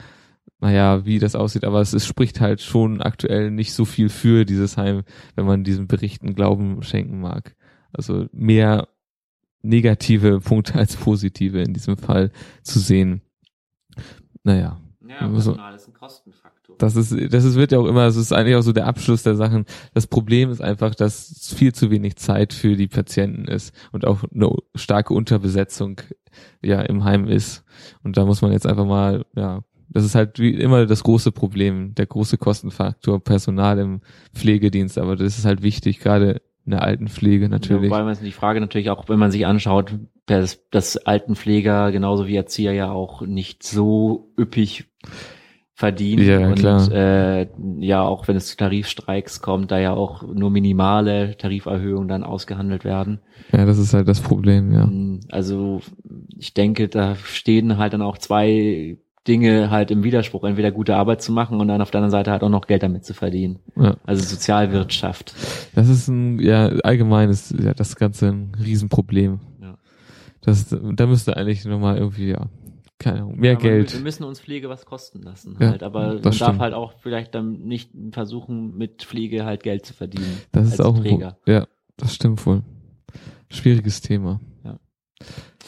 naja, 0.60 1.04
wie 1.04 1.18
das 1.18 1.34
aussieht, 1.34 1.64
aber 1.64 1.80
es, 1.80 1.92
es 1.92 2.06
spricht 2.06 2.40
halt 2.40 2.60
schon 2.60 3.00
aktuell 3.00 3.50
nicht 3.50 3.72
so 3.72 3.84
viel 3.84 4.08
für 4.08 4.44
dieses 4.44 4.76
Heim, 4.76 5.02
wenn 5.34 5.46
man 5.46 5.64
diesen 5.64 5.88
Berichten 5.88 6.34
Glauben 6.34 6.82
schenken 6.82 7.20
mag. 7.20 7.56
Also 7.92 8.26
mehr 8.32 8.88
negative 9.62 10.40
Punkte 10.40 10.74
als 10.78 10.96
positive 10.96 11.60
in 11.60 11.74
diesem 11.74 11.96
Fall 11.96 12.30
zu 12.62 12.78
sehen. 12.78 13.22
Naja. 14.44 14.80
Ja, 15.20 15.28
Personal 15.28 15.74
ist 15.74 15.88
ein 15.88 15.94
Kostenfaktor. 15.94 16.76
Das 16.78 16.96
ist, 16.96 17.12
das 17.32 17.44
ist, 17.44 17.56
wird 17.56 17.72
ja 17.72 17.78
auch 17.78 17.86
immer, 17.86 18.04
das 18.04 18.16
ist 18.16 18.32
eigentlich 18.32 18.56
auch 18.56 18.62
so 18.62 18.72
der 18.72 18.86
Abschluss 18.86 19.22
der 19.22 19.34
Sachen. 19.34 19.66
Das 19.94 20.06
Problem 20.06 20.50
ist 20.50 20.60
einfach, 20.60 20.94
dass 20.94 21.54
viel 21.56 21.72
zu 21.72 21.90
wenig 21.90 22.16
Zeit 22.16 22.52
für 22.52 22.76
die 22.76 22.88
Patienten 22.88 23.44
ist 23.44 23.74
und 23.92 24.06
auch 24.06 24.24
eine 24.32 24.50
starke 24.74 25.14
Unterbesetzung 25.14 26.00
ja 26.62 26.80
im 26.80 27.04
Heim 27.04 27.26
ist. 27.26 27.64
Und 28.02 28.16
da 28.16 28.24
muss 28.24 28.42
man 28.42 28.52
jetzt 28.52 28.66
einfach 28.66 28.86
mal, 28.86 29.24
ja, 29.36 29.62
das 29.88 30.04
ist 30.04 30.14
halt 30.14 30.38
wie 30.38 30.54
immer 30.54 30.86
das 30.86 31.02
große 31.02 31.32
Problem, 31.32 31.94
der 31.94 32.06
große 32.06 32.38
Kostenfaktor 32.38 33.22
Personal 33.22 33.78
im 33.78 34.00
Pflegedienst. 34.32 34.98
Aber 34.98 35.16
das 35.16 35.38
ist 35.38 35.44
halt 35.44 35.62
wichtig, 35.62 36.00
gerade 36.00 36.40
in 36.64 36.72
der 36.72 36.82
Altenpflege 36.82 37.48
natürlich. 37.48 37.90
Ja, 37.90 37.90
wobei 37.90 38.04
man 38.04 38.16
die 38.22 38.32
Frage 38.32 38.60
natürlich 38.60 38.90
auch, 38.90 39.08
wenn 39.08 39.18
man 39.18 39.30
sich 39.30 39.46
anschaut, 39.46 39.94
dass, 40.26 40.68
dass 40.70 40.96
Altenpfleger 40.96 41.90
genauso 41.90 42.26
wie 42.26 42.36
Erzieher 42.36 42.72
ja 42.72 42.90
auch 42.90 43.22
nicht 43.22 43.62
so 43.62 44.32
üppig 44.38 44.84
verdienen 45.74 46.24
Ja, 46.24 46.46
und 46.46 46.54
klar. 46.54 46.92
Äh, 46.92 47.48
ja 47.78 48.02
auch 48.02 48.28
wenn 48.28 48.36
es 48.36 48.46
zu 48.46 48.56
Tarifstreiks 48.56 49.42
kommt, 49.42 49.72
da 49.72 49.80
ja 49.80 49.92
auch 49.92 50.22
nur 50.22 50.50
minimale 50.50 51.36
Tariferhöhungen 51.36 52.06
dann 52.06 52.22
ausgehandelt 52.22 52.84
werden. 52.84 53.20
Ja, 53.50 53.64
das 53.64 53.78
ist 53.78 53.92
halt 53.92 54.06
das 54.06 54.20
Problem, 54.20 54.72
ja. 54.72 54.88
Also 55.32 55.80
ich 56.38 56.54
denke, 56.54 56.88
da 56.88 57.16
stehen 57.16 57.78
halt 57.78 57.94
dann 57.94 58.02
auch 58.02 58.18
zwei 58.18 58.98
Dinge 59.28 59.70
halt 59.70 59.90
im 59.92 60.02
Widerspruch, 60.02 60.42
entweder 60.44 60.72
gute 60.72 60.96
Arbeit 60.96 61.22
zu 61.22 61.30
machen 61.32 61.60
und 61.60 61.68
dann 61.68 61.80
auf 61.80 61.90
der 61.92 61.98
anderen 62.00 62.10
Seite 62.10 62.32
halt 62.32 62.42
auch 62.42 62.48
noch 62.48 62.66
Geld 62.66 62.82
damit 62.82 63.04
zu 63.04 63.14
verdienen. 63.14 63.60
ja. 63.76 63.96
Also 64.04 64.22
Sozialwirtschaft. 64.24 65.34
Das 65.74 65.88
ist 65.88 66.08
ein, 66.08 66.40
ja, 66.40 66.66
allgemein 66.82 67.30
ist 67.30 67.52
ja 67.52 67.72
das 67.74 67.94
Ganze 67.96 68.28
ein 68.28 68.52
Riesenproblem. 68.60 69.40
Ja. 69.60 69.78
Das, 70.40 70.74
da 70.94 71.06
müsste 71.06 71.36
eigentlich 71.36 71.64
nochmal 71.64 71.98
irgendwie, 71.98 72.30
ja, 72.30 72.46
keine 72.98 73.20
Ahnung, 73.22 73.38
mehr 73.38 73.52
Aber 73.52 73.62
Geld. 73.62 73.92
Wir, 73.92 73.98
wir 74.00 74.04
müssen 74.04 74.24
uns 74.24 74.40
Pflege 74.40 74.68
was 74.68 74.86
kosten 74.86 75.22
lassen 75.22 75.56
Ja, 75.60 75.70
halt, 75.70 75.82
aber 75.84 76.06
man 76.08 76.22
das 76.22 76.38
darf 76.38 76.48
stimmt. 76.48 76.60
halt 76.60 76.74
auch 76.74 76.94
vielleicht 77.00 77.34
dann 77.34 77.60
nicht 77.62 77.90
versuchen, 78.10 78.76
mit 78.76 79.04
Pflege 79.04 79.44
halt 79.44 79.62
Geld 79.62 79.86
zu 79.86 79.94
verdienen. 79.94 80.38
Das 80.50 80.66
ist 80.66 80.80
auch, 80.80 80.98
Träger. 80.98 81.36
ja, 81.46 81.66
das 81.96 82.14
stimmt 82.14 82.44
wohl. 82.44 82.62
Schwieriges 83.50 84.00
Thema. 84.00 84.40
Ja. 84.64 84.78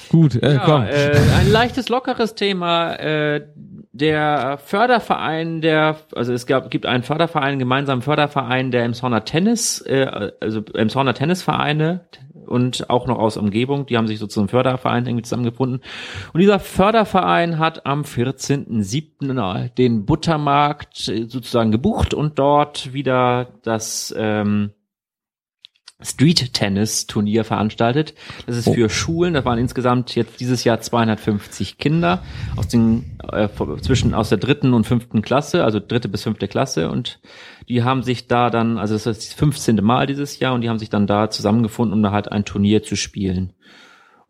Gut, 0.08 0.42
äh, 0.42 0.54
ja, 0.54 0.62
komm. 0.64 0.82
Äh, 0.82 1.16
ein 1.38 1.50
leichtes, 1.50 1.88
lockeres 1.88 2.34
Thema. 2.34 2.94
Äh, 2.94 3.46
der 3.92 4.58
Förderverein, 4.58 5.60
der, 5.60 5.96
also 6.16 6.32
es 6.32 6.46
gab, 6.46 6.70
gibt 6.70 6.84
einen 6.84 7.04
Förderverein, 7.04 7.50
einen 7.50 7.58
gemeinsamen 7.60 8.02
Förderverein 8.02 8.72
der 8.72 8.84
Emshorner 8.84 9.24
Tennis, 9.24 9.80
äh, 9.82 10.30
also 10.40 10.62
Emshorner 10.74 11.14
Tennisvereine 11.14 12.00
und 12.46 12.90
auch 12.90 13.06
noch 13.06 13.18
aus 13.18 13.36
Umgebung, 13.36 13.86
die 13.86 13.96
haben 13.96 14.08
sich 14.08 14.18
so 14.18 14.26
zum 14.26 14.48
Förderverein 14.48 15.06
irgendwie 15.06 15.22
zusammengefunden. 15.22 15.80
Und 16.32 16.40
dieser 16.40 16.58
Förderverein 16.58 17.58
hat 17.58 17.86
am 17.86 18.02
14.07. 18.02 19.68
den 19.76 20.04
Buttermarkt 20.04 21.08
äh, 21.08 21.26
sozusagen 21.28 21.70
gebucht 21.70 22.14
und 22.14 22.38
dort 22.38 22.92
wieder 22.92 23.48
das 23.62 24.14
ähm, 24.16 24.70
Street-Tennis-Turnier 26.04 27.44
veranstaltet. 27.44 28.14
Das 28.46 28.56
ist 28.56 28.68
Oh. 28.68 28.74
für 28.74 28.88
Schulen. 28.88 29.34
Das 29.34 29.44
waren 29.44 29.58
insgesamt 29.58 30.14
jetzt 30.14 30.40
dieses 30.40 30.64
Jahr 30.64 30.80
250 30.80 31.78
Kinder 31.78 32.22
aus 32.56 32.68
den 32.68 33.16
äh, 33.32 33.48
zwischen 33.80 34.14
aus 34.14 34.28
der 34.28 34.38
dritten 34.38 34.74
und 34.74 34.86
fünften 34.86 35.22
Klasse, 35.22 35.64
also 35.64 35.80
dritte 35.80 36.08
bis 36.08 36.22
fünfte 36.22 36.48
Klasse. 36.48 36.90
Und 36.90 37.20
die 37.68 37.82
haben 37.82 38.02
sich 38.02 38.26
da 38.26 38.50
dann, 38.50 38.78
also 38.78 38.94
das 38.94 39.06
ist 39.06 39.28
das 39.30 39.34
15. 39.34 39.76
Mal 39.82 40.06
dieses 40.06 40.38
Jahr, 40.38 40.54
und 40.54 40.60
die 40.60 40.68
haben 40.68 40.78
sich 40.78 40.90
dann 40.90 41.06
da 41.06 41.30
zusammengefunden, 41.30 41.94
um 41.94 42.02
da 42.02 42.10
halt 42.12 42.30
ein 42.30 42.44
Turnier 42.44 42.82
zu 42.82 42.96
spielen. 42.96 43.52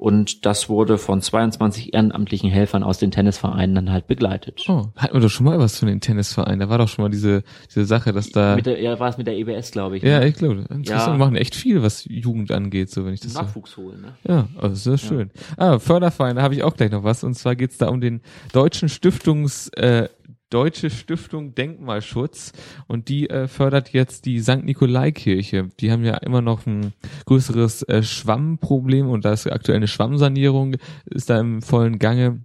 Und 0.04 0.44
das 0.44 0.68
wurde 0.68 0.98
von 0.98 1.22
22 1.22 1.94
ehrenamtlichen 1.94 2.50
Helfern 2.50 2.82
aus 2.82 2.98
den 2.98 3.10
Tennisvereinen 3.10 3.74
dann 3.74 3.90
halt 3.90 4.06
begleitet. 4.06 4.62
Oh, 4.68 4.88
hatten 4.96 5.14
wir 5.14 5.20
doch 5.22 5.30
schon 5.30 5.46
mal 5.46 5.58
was 5.58 5.78
von 5.78 5.88
den 5.88 6.02
Tennisvereinen. 6.02 6.60
Da 6.60 6.68
war 6.68 6.76
doch 6.76 6.88
schon 6.88 7.04
mal 7.04 7.08
diese, 7.08 7.42
diese 7.70 7.86
Sache, 7.86 8.12
dass 8.12 8.28
da. 8.28 8.54
Mit 8.54 8.66
der, 8.66 8.82
ja, 8.82 9.00
war 9.00 9.08
es 9.08 9.16
mit 9.16 9.26
der 9.26 9.34
EBS, 9.34 9.70
glaube 9.70 9.96
ich. 9.96 10.02
ja, 10.02 10.18
ne? 10.20 10.28
ich 10.28 10.34
glaube, 10.34 10.56
interessant. 10.56 10.86
Ja. 10.86 11.06
Wir 11.06 11.16
machen 11.16 11.36
echt 11.36 11.54
viel, 11.54 11.82
was 11.82 12.04
Jugend 12.04 12.52
angeht, 12.52 12.90
so 12.90 13.06
wenn 13.06 13.14
ich 13.14 13.20
das 13.20 13.32
so. 13.32 13.40
Nachwuchs 13.40 13.78
holen, 13.78 14.02
ne? 14.02 14.14
Ja, 14.28 14.46
also 14.60 14.74
sehr 14.74 14.98
schön. 14.98 15.30
Ah, 15.56 15.78
Förderverein, 15.78 16.36
da 16.36 16.42
habe 16.42 16.52
ich 16.52 16.62
auch 16.64 16.76
gleich 16.76 16.90
noch 16.90 17.02
was. 17.02 17.24
Und 17.24 17.32
zwar 17.32 17.56
geht's 17.56 17.78
da 17.78 17.88
um 17.88 18.02
den 18.02 18.20
Deutschen 18.52 18.90
Stiftungs, 18.90 19.68
äh, 19.68 20.10
Deutsche 20.54 20.88
Stiftung 20.88 21.56
Denkmalschutz 21.56 22.52
und 22.86 23.08
die 23.08 23.28
äh, 23.28 23.48
fördert 23.48 23.92
jetzt 23.92 24.24
die 24.24 24.38
St. 24.38 24.62
Nikolai-Kirche. 24.62 25.70
Die 25.80 25.90
haben 25.90 26.04
ja 26.04 26.14
immer 26.18 26.42
noch 26.42 26.64
ein 26.64 26.92
größeres 27.26 27.82
äh, 27.82 28.04
Schwammproblem 28.04 29.08
und 29.08 29.24
da 29.24 29.32
ist 29.32 29.50
aktuell 29.50 29.78
eine 29.78 29.88
Schwammsanierung, 29.88 30.76
ist 31.06 31.28
da 31.28 31.40
im 31.40 31.60
vollen 31.60 31.98
Gange. 31.98 32.38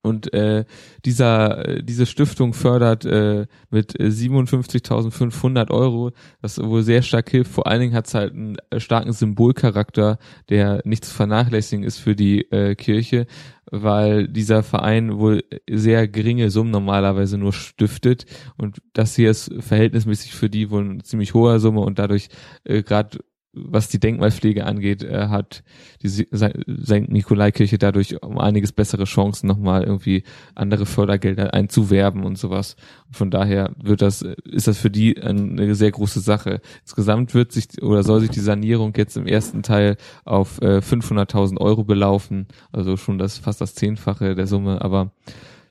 Und 0.00 0.32
äh, 0.32 0.64
dieser, 1.04 1.68
äh, 1.68 1.82
diese 1.82 2.06
Stiftung 2.06 2.54
fördert 2.54 3.04
äh, 3.04 3.46
mit 3.70 3.98
äh, 3.98 4.06
57.500 4.06 5.70
Euro, 5.70 6.12
das 6.40 6.58
wohl 6.62 6.82
sehr 6.82 7.02
stark 7.02 7.30
hilft. 7.30 7.50
Vor 7.50 7.66
allen 7.66 7.80
Dingen 7.80 7.94
hat 7.94 8.06
es 8.06 8.14
halt 8.14 8.32
einen 8.32 8.56
äh, 8.70 8.78
starken 8.80 9.12
Symbolcharakter, 9.12 10.18
der 10.48 10.82
nicht 10.84 11.04
zu 11.04 11.14
vernachlässigen 11.14 11.84
ist 11.84 11.98
für 11.98 12.14
die 12.14 12.42
äh, 12.52 12.76
Kirche, 12.76 13.26
weil 13.70 14.28
dieser 14.28 14.62
Verein 14.62 15.18
wohl 15.18 15.42
sehr 15.68 16.08
geringe 16.08 16.50
Summen 16.50 16.70
normalerweise 16.70 17.36
nur 17.36 17.52
stiftet. 17.52 18.24
Und 18.56 18.80
das 18.92 19.16
hier 19.16 19.30
ist 19.30 19.52
verhältnismäßig 19.58 20.32
für 20.32 20.48
die 20.48 20.70
wohl 20.70 20.84
eine 20.84 21.02
ziemlich 21.02 21.34
hohe 21.34 21.58
Summe 21.58 21.80
und 21.80 21.98
dadurch 21.98 22.28
äh, 22.64 22.82
gerade 22.82 23.18
was 23.64 23.88
die 23.88 23.98
Denkmalpflege 23.98 24.64
angeht, 24.64 25.02
äh, 25.02 25.28
hat 25.28 25.62
die 26.02 26.08
St. 26.08 27.08
Nikolai-Kirche 27.08 27.78
dadurch 27.78 28.22
um 28.22 28.38
einiges 28.38 28.72
bessere 28.72 29.04
Chancen, 29.04 29.46
nochmal 29.46 29.84
irgendwie 29.84 30.22
andere 30.54 30.86
Fördergelder 30.86 31.54
einzuwerben 31.54 32.24
und 32.24 32.38
sowas. 32.38 32.76
Und 33.06 33.16
von 33.16 33.30
daher 33.30 33.74
wird 33.82 34.02
das, 34.02 34.22
ist 34.22 34.68
das 34.68 34.78
für 34.78 34.90
die 34.90 35.20
eine 35.20 35.74
sehr 35.74 35.90
große 35.90 36.20
Sache. 36.20 36.60
Insgesamt 36.82 37.34
wird 37.34 37.52
sich 37.52 37.82
oder 37.82 38.02
soll 38.02 38.20
sich 38.20 38.30
die 38.30 38.40
Sanierung 38.40 38.92
jetzt 38.96 39.16
im 39.16 39.26
ersten 39.26 39.62
Teil 39.62 39.96
auf 40.24 40.60
äh, 40.60 40.78
500.000 40.78 41.58
Euro 41.58 41.84
belaufen, 41.84 42.46
also 42.72 42.96
schon 42.96 43.18
das 43.18 43.38
fast 43.38 43.60
das 43.60 43.74
Zehnfache 43.74 44.34
der 44.34 44.46
Summe, 44.46 44.82
aber 44.82 45.12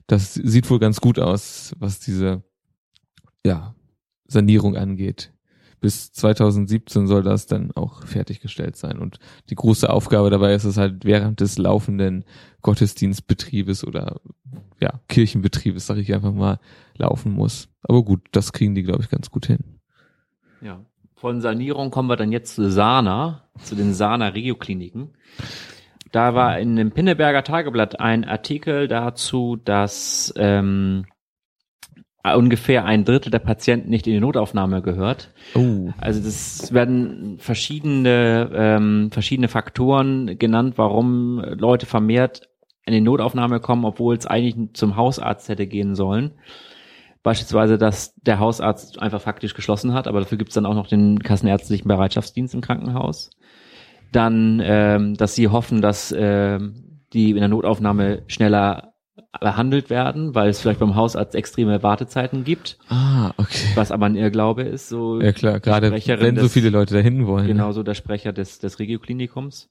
das 0.06 0.34
sieht 0.34 0.68
wohl 0.70 0.78
ganz 0.78 1.00
gut 1.00 1.18
aus, 1.18 1.74
was 1.78 2.00
diese 2.00 2.42
ja, 3.44 3.74
Sanierung 4.26 4.76
angeht 4.76 5.32
bis 5.80 6.12
2017 6.12 7.06
soll 7.06 7.22
das 7.22 7.46
dann 7.46 7.72
auch 7.72 8.04
fertiggestellt 8.04 8.76
sein. 8.76 8.98
Und 8.98 9.18
die 9.50 9.54
große 9.54 9.88
Aufgabe 9.88 10.30
dabei 10.30 10.54
ist 10.54 10.64
es 10.64 10.76
halt 10.76 11.04
während 11.04 11.40
des 11.40 11.58
laufenden 11.58 12.24
Gottesdienstbetriebes 12.62 13.86
oder 13.86 14.20
ja, 14.80 15.00
Kirchenbetriebes, 15.08 15.86
sage 15.86 16.00
ich 16.00 16.14
einfach 16.14 16.32
mal, 16.32 16.58
laufen 16.96 17.32
muss. 17.32 17.68
Aber 17.82 18.02
gut, 18.02 18.20
das 18.32 18.52
kriegen 18.52 18.74
die, 18.74 18.82
glaube 18.82 19.02
ich, 19.02 19.10
ganz 19.10 19.30
gut 19.30 19.46
hin. 19.46 19.80
Ja. 20.60 20.80
Von 21.14 21.40
Sanierung 21.40 21.90
kommen 21.90 22.08
wir 22.08 22.16
dann 22.16 22.30
jetzt 22.30 22.54
zu 22.54 22.70
Sana, 22.70 23.48
zu 23.60 23.74
den 23.74 23.92
Sana 23.92 24.28
Regiokliniken. 24.28 25.10
Da 26.12 26.34
war 26.34 26.58
in 26.58 26.76
dem 26.76 26.92
Pinneberger 26.92 27.42
Tageblatt 27.42 27.98
ein 27.98 28.24
Artikel 28.24 28.86
dazu, 28.86 29.56
dass 29.56 30.32
ähm, 30.36 31.06
ungefähr 32.34 32.84
ein 32.84 33.04
Drittel 33.04 33.30
der 33.30 33.38
Patienten 33.38 33.90
nicht 33.90 34.06
in 34.06 34.14
die 34.14 34.20
Notaufnahme 34.20 34.82
gehört. 34.82 35.30
Oh. 35.54 35.90
Also 35.98 36.22
das 36.22 36.72
werden 36.72 37.38
verschiedene 37.38 38.50
ähm, 38.54 39.10
verschiedene 39.12 39.48
Faktoren 39.48 40.38
genannt, 40.38 40.74
warum 40.76 41.40
Leute 41.40 41.86
vermehrt 41.86 42.48
in 42.86 42.94
die 42.94 43.00
Notaufnahme 43.00 43.60
kommen, 43.60 43.84
obwohl 43.84 44.16
es 44.16 44.26
eigentlich 44.26 44.56
zum 44.72 44.96
Hausarzt 44.96 45.48
hätte 45.48 45.66
gehen 45.66 45.94
sollen. 45.94 46.32
Beispielsweise, 47.22 47.76
dass 47.76 48.14
der 48.14 48.38
Hausarzt 48.38 49.02
einfach 49.02 49.20
faktisch 49.20 49.54
geschlossen 49.54 49.92
hat, 49.92 50.08
aber 50.08 50.20
dafür 50.20 50.38
gibt 50.38 50.50
es 50.50 50.54
dann 50.54 50.66
auch 50.66 50.74
noch 50.74 50.86
den 50.86 51.18
kassenärztlichen 51.18 51.88
Bereitschaftsdienst 51.88 52.54
im 52.54 52.60
Krankenhaus. 52.60 53.30
Dann, 54.12 54.62
ähm, 54.64 55.14
dass 55.14 55.34
sie 55.34 55.48
hoffen, 55.48 55.82
dass 55.82 56.14
ähm, 56.16 57.02
die 57.12 57.30
in 57.30 57.36
der 57.36 57.48
Notaufnahme 57.48 58.22
schneller 58.26 58.87
behandelt 59.40 59.90
werden, 59.90 60.34
weil 60.34 60.48
es 60.50 60.60
vielleicht 60.60 60.80
beim 60.80 60.94
Hausarzt 60.94 61.34
extreme 61.34 61.82
Wartezeiten 61.82 62.44
gibt, 62.44 62.78
Ah, 62.88 63.32
okay. 63.36 63.66
was 63.74 63.90
aber 63.92 64.06
ein 64.06 64.16
Irrglaube 64.16 64.62
ist. 64.62 64.88
So 64.88 65.20
Ja 65.20 65.32
klar, 65.32 65.60
gerade 65.60 65.90
wenn 65.92 66.36
so 66.36 66.48
viele 66.48 66.70
Leute 66.70 66.94
dahin 66.94 67.26
wollen. 67.26 67.46
ne? 67.46 67.52
genauso 67.52 67.82
der 67.82 67.94
Sprecher 67.94 68.32
des, 68.32 68.58
des 68.58 68.78
Regioklinikums. 68.78 69.70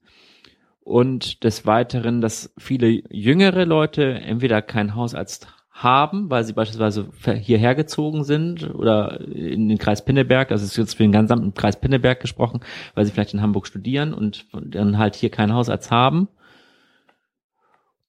Und 0.82 1.44
des 1.44 1.66
Weiteren, 1.66 2.22
dass 2.22 2.54
viele 2.58 3.01
jüngere 3.10 3.66
Leute 3.66 4.06
entweder 4.13 4.62
keinen 4.62 4.96
Hausarzt 4.96 5.48
haben, 5.70 6.30
weil 6.30 6.44
sie 6.46 6.54
beispielsweise 6.54 7.10
hierher 7.42 7.75
gezogen 7.75 8.24
sind 8.24 8.74
oder 8.74 9.20
in 9.20 9.68
den 9.70 9.77
Kreis 9.77 10.04
Pinneberg, 10.06 10.50
also 10.51 10.63
es 10.63 10.72
ist 10.72 10.77
jetzt 10.77 10.96
für 10.96 11.04
den 11.04 11.12
gesamten 11.12 11.54
Kreis 11.54 11.80
Pinneberg 11.80 12.20
gesprochen, 12.22 12.62
weil 12.96 13.06
sie 13.06 13.12
vielleicht 13.12 13.34
in 13.34 13.42
Hamburg 13.42 13.68
studieren 13.68 14.13
und 14.13 14.46
dann 14.54 14.98
halt 14.98 15.16
hier 15.16 15.30
keinen 15.30 15.54
Hausarzt 15.54 15.92
haben. 15.92 16.30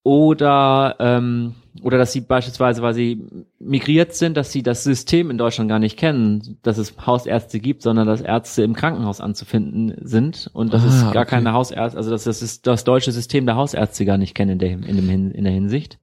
Oder, 0.04 0.96
ähm, 1.00 1.54
oder 1.82 1.98
dass 1.98 2.12
sie 2.12 2.22
beispielsweise, 2.22 2.82
weil 2.82 2.94
sie 2.94 3.26
migriert 3.58 4.14
sind, 4.14 4.36
dass 4.36 4.52
sie 4.52 4.62
das 4.62 4.84
System 4.84 5.30
in 5.30 5.38
Deutschland 5.38 5.68
gar 5.68 5.78
nicht 5.78 5.98
kennen, 5.98 6.58
dass 6.62 6.78
es 6.78 6.94
Hausärzte 7.04 7.60
gibt, 7.60 7.82
sondern 7.82 8.06
dass 8.06 8.20
Ärzte 8.20 8.62
im 8.62 8.74
Krankenhaus 8.74 9.20
anzufinden 9.20 9.94
sind 10.00 10.50
und 10.54 10.72
dass 10.72 10.84
es 10.84 11.02
Ah, 11.02 11.12
gar 11.12 11.22
okay. 11.22 11.30
keine 11.30 11.52
Hausärzte, 11.52 11.98
also 11.98 12.10
dass 12.10 12.24
das, 12.24 12.40
ist, 12.42 12.66
das 12.66 12.84
deutsche 12.84 13.12
System 13.12 13.44
der 13.44 13.56
Hausärzte 13.56 14.04
gar 14.04 14.16
nicht 14.18 14.34
kennen 14.34 14.52
in 14.52 14.58
der, 14.58 14.70
in, 14.70 14.96
dem, 14.96 15.30
in 15.32 15.44
der 15.44 15.52
Hinsicht. 15.52 15.98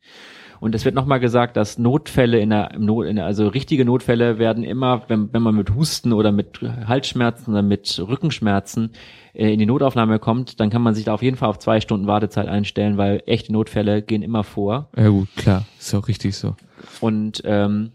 Und 0.65 0.73
es 0.73 0.83
wird 0.83 0.95
nochmal 0.95 1.19
gesagt, 1.19 1.57
dass 1.57 1.77
Notfälle 1.77 2.39
in 2.39 2.49
der, 2.49 2.71
Not, 2.79 3.05
in 3.05 3.17
der, 3.17 3.25
also 3.25 3.47
richtige 3.47 3.85
Notfälle 3.85 4.39
werden 4.39 4.63
immer, 4.63 5.03
wenn, 5.09 5.31
wenn 5.31 5.43
man 5.43 5.53
mit 5.53 5.75
Husten 5.75 6.11
oder 6.11 6.31
mit 6.31 6.59
Halsschmerzen 6.59 7.51
oder 7.51 7.61
mit 7.61 7.99
Rückenschmerzen 7.99 8.89
äh, 9.35 9.53
in 9.53 9.59
die 9.59 9.67
Notaufnahme 9.67 10.17
kommt, 10.17 10.59
dann 10.59 10.71
kann 10.71 10.81
man 10.81 10.95
sich 10.95 11.05
da 11.05 11.13
auf 11.13 11.21
jeden 11.21 11.37
Fall 11.37 11.49
auf 11.49 11.59
zwei 11.59 11.81
Stunden 11.81 12.07
Wartezeit 12.07 12.47
einstellen, 12.47 12.97
weil 12.97 13.21
echte 13.27 13.53
Notfälle 13.53 14.01
gehen 14.01 14.23
immer 14.23 14.43
vor. 14.43 14.89
Ja 14.97 15.09
gut, 15.09 15.27
klar, 15.35 15.67
ist 15.77 15.93
auch 15.93 16.07
richtig 16.07 16.35
so. 16.35 16.55
Und 16.99 17.43
ähm, 17.45 17.91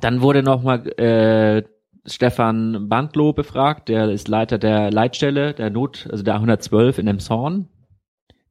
dann 0.00 0.22
wurde 0.22 0.42
nochmal 0.42 0.88
äh, 0.98 1.62
Stefan 2.06 2.88
Bandloh 2.88 3.34
befragt, 3.34 3.90
der 3.90 4.08
ist 4.08 4.28
Leiter 4.28 4.56
der 4.56 4.90
Leitstelle, 4.90 5.52
der 5.52 5.68
Not, 5.68 6.08
also 6.10 6.24
der 6.24 6.36
112 6.36 7.00
in 7.00 7.06
Emshorn, 7.06 7.68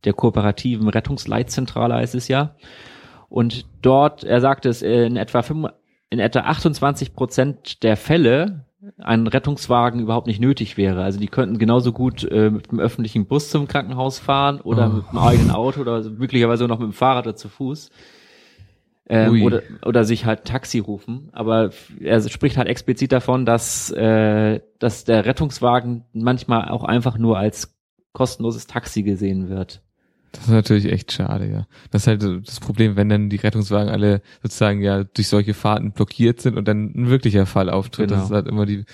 der 0.03 0.13
kooperativen 0.13 0.89
Rettungsleitzentrale 0.89 1.95
heißt 1.95 2.13
es 2.13 2.27
ja. 2.27 2.53
Und 3.29 3.65
dort, 3.81 4.23
er 4.23 4.41
sagte 4.41 4.69
es, 4.69 4.81
in 4.81 5.17
etwa, 5.17 5.41
fünf- 5.41 5.69
in 6.09 6.19
etwa 6.19 6.39
28 6.41 7.13
Prozent 7.13 7.83
der 7.83 7.97
Fälle 7.97 8.65
ein 8.99 9.27
Rettungswagen 9.27 9.99
überhaupt 9.99 10.27
nicht 10.27 10.39
nötig 10.39 10.77
wäre. 10.77 11.03
Also 11.03 11.19
die 11.19 11.27
könnten 11.27 11.57
genauso 11.57 11.91
gut 11.91 12.23
äh, 12.23 12.49
mit 12.49 12.71
dem 12.71 12.79
öffentlichen 12.79 13.25
Bus 13.25 13.49
zum 13.49 13.67
Krankenhaus 13.67 14.19
fahren 14.19 14.61
oder 14.61 14.87
Oh. 14.87 14.93
mit 14.97 15.05
dem 15.11 15.17
eigenen 15.17 15.51
Auto 15.51 15.81
oder 15.81 16.01
möglicherweise 16.09 16.65
noch 16.67 16.79
mit 16.79 16.87
dem 16.89 16.93
Fahrrad 16.93 17.25
oder 17.27 17.35
zu 17.35 17.49
Fuß. 17.49 17.89
Ähm, 19.09 19.41
oder, 19.43 19.61
oder 19.85 20.03
sich 20.03 20.25
halt 20.25 20.43
Taxi 20.45 20.79
rufen. 20.79 21.29
Aber 21.31 21.69
er 22.01 22.21
spricht 22.29 22.57
halt 22.57 22.67
explizit 22.67 23.11
davon, 23.13 23.45
dass, 23.45 23.89
äh, 23.91 24.59
dass 24.79 25.05
der 25.05 25.25
Rettungswagen 25.25 26.03
manchmal 26.13 26.69
auch 26.69 26.83
einfach 26.83 27.17
nur 27.17 27.37
als 27.37 27.73
kostenloses 28.13 28.67
Taxi 28.67 29.03
gesehen 29.03 29.49
wird. 29.49 29.81
Das 30.37 30.45
ist 30.45 30.51
natürlich 30.51 30.91
echt 30.91 31.11
schade, 31.11 31.49
ja. 31.49 31.67
Das 31.89 32.03
ist 32.03 32.07
halt 32.07 32.23
das 32.47 32.59
Problem, 32.59 32.95
wenn 32.95 33.09
dann 33.09 33.29
die 33.29 33.37
Rettungswagen 33.37 33.89
alle 33.89 34.21
sozusagen 34.43 34.81
ja 34.81 35.03
durch 35.03 35.27
solche 35.27 35.55
Fahrten 35.55 35.91
blockiert 35.91 36.41
sind 36.41 36.57
und 36.57 36.67
dann 36.67 36.93
ein 36.95 37.09
wirklicher 37.09 37.47
Fall 37.47 37.71
auftritt. 37.71 38.09
Genau. 38.09 38.19
Das 38.19 38.29
ist 38.29 38.35
halt 38.35 38.47
immer 38.47 38.67
die, 38.67 38.85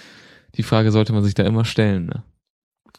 die 0.55 0.63
Frage 0.63 0.91
sollte 0.91 1.11
man 1.11 1.23
sich 1.23 1.33
da 1.33 1.43
immer 1.43 1.65
stellen, 1.65 2.05
ne? 2.05 2.23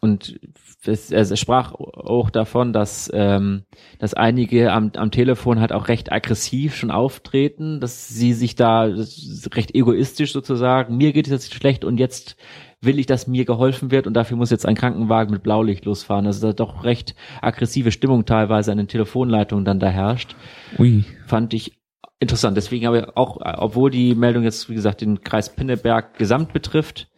Und 0.01 0.39
es, 0.85 1.11
er 1.11 1.35
sprach 1.37 1.73
auch 1.73 2.29
davon, 2.29 2.75
dass, 2.75 3.11
ähm, 3.15 3.63
dass 3.99 4.13
einige 4.13 4.71
am, 4.71 4.93
am 4.97 5.11
Telefon 5.11 5.61
halt 5.61 5.73
auch 5.73 5.89
recht 5.89 6.13
aggressiv 6.13 6.77
schon 6.77 6.91
auftreten, 6.91 7.81
dass 7.81 8.09
sie 8.09 8.35
sich 8.35 8.55
da 8.55 8.83
recht 8.83 9.75
egoistisch 9.75 10.35
sozusagen, 10.35 10.99
mir 10.99 11.15
geht 11.15 11.27
es 11.27 11.33
jetzt 11.33 11.55
schlecht 11.55 11.87
und 11.87 11.97
jetzt 11.97 12.37
will 12.85 12.99
ich, 12.99 13.07
dass 13.07 13.27
mir 13.27 13.45
geholfen 13.45 13.91
wird 13.91 14.07
und 14.07 14.15
dafür 14.15 14.37
muss 14.37 14.51
jetzt 14.51 14.67
ein 14.67 14.75
Krankenwagen 14.75 15.33
mit 15.33 15.43
Blaulicht 15.43 15.85
losfahren. 15.85 16.27
Also 16.27 16.47
da 16.47 16.53
doch 16.53 16.85
recht 16.85 17.15
aggressive 17.41 17.93
Stimmung 17.93 18.25
teilweise 18.25 18.73
an 18.73 18.79
den 18.79 18.89
Telefonleitungen 18.89 19.65
dann 19.65 19.81
da 19.81 19.89
herrscht. 19.89 20.37
Ui. 20.79 21.05
Fand 21.27 21.55
ich 21.55 21.79
interessant. 22.21 22.57
Deswegen 22.57 22.87
aber 22.87 23.13
auch, 23.17 23.39
obwohl 23.41 23.91
die 23.91 24.15
Meldung 24.15 24.45
jetzt, 24.45 24.69
wie 24.69 24.75
gesagt, 24.75 25.01
den 25.01 25.23
Kreis 25.23 25.55
Pinneberg 25.55 26.19
gesamt 26.19 26.53
betrifft, 26.53 27.09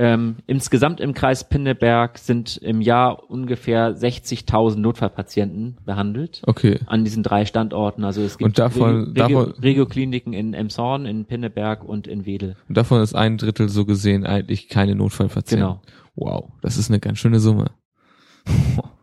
Ähm, 0.00 0.36
insgesamt 0.46 1.00
im 1.00 1.12
Kreis 1.12 1.48
Pinneberg 1.48 2.18
sind 2.18 2.56
im 2.58 2.80
Jahr 2.80 3.28
ungefähr 3.28 3.96
60.000 3.96 4.76
Notfallpatienten 4.76 5.76
behandelt. 5.84 6.40
Okay. 6.46 6.78
An 6.86 7.02
diesen 7.04 7.24
drei 7.24 7.44
Standorten. 7.44 8.04
Also 8.04 8.22
es 8.22 8.38
gibt 8.38 8.58
davon- 8.58 9.08
Regio- 9.08 9.44
davon- 9.46 9.52
Regiokliniken 9.60 10.32
in 10.32 10.54
Emshorn, 10.54 11.04
in 11.04 11.24
Pinneberg 11.24 11.82
und 11.82 12.06
in 12.06 12.26
Wedel. 12.26 12.54
Und 12.68 12.76
davon 12.76 13.02
ist 13.02 13.14
ein 13.16 13.38
Drittel 13.38 13.68
so 13.68 13.84
gesehen 13.84 14.24
eigentlich 14.24 14.68
keine 14.68 14.94
Notfallpatienten. 14.94 15.66
Genau. 15.66 15.82
Wow, 16.14 16.52
das 16.62 16.76
ist 16.78 16.90
eine 16.90 17.00
ganz 17.00 17.18
schöne 17.18 17.40
Summe. 17.40 17.66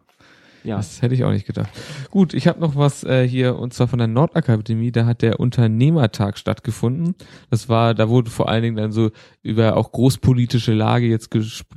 Ja. 0.65 0.77
Das 0.77 1.01
hätte 1.01 1.13
ich 1.13 1.23
auch 1.23 1.31
nicht 1.31 1.45
gedacht. 1.45 1.69
Gut, 2.09 2.33
ich 2.33 2.47
habe 2.47 2.59
noch 2.59 2.75
was 2.75 3.03
äh, 3.03 3.27
hier 3.27 3.57
und 3.57 3.73
zwar 3.73 3.87
von 3.87 3.99
der 3.99 4.07
Nordakademie. 4.07 4.91
Da 4.91 5.05
hat 5.05 5.21
der 5.21 5.39
Unternehmertag 5.39 6.37
stattgefunden. 6.37 7.15
Das 7.51 7.69
war, 7.69 7.93
da 7.93 8.09
wurde 8.09 8.31
vor 8.31 8.49
allen 8.49 8.63
Dingen 8.63 8.75
dann 8.75 8.91
so 8.91 9.11
über 9.43 9.77
auch 9.77 9.91
großpolitische 9.91 10.73
Lage 10.73 11.05
jetzt 11.05 11.29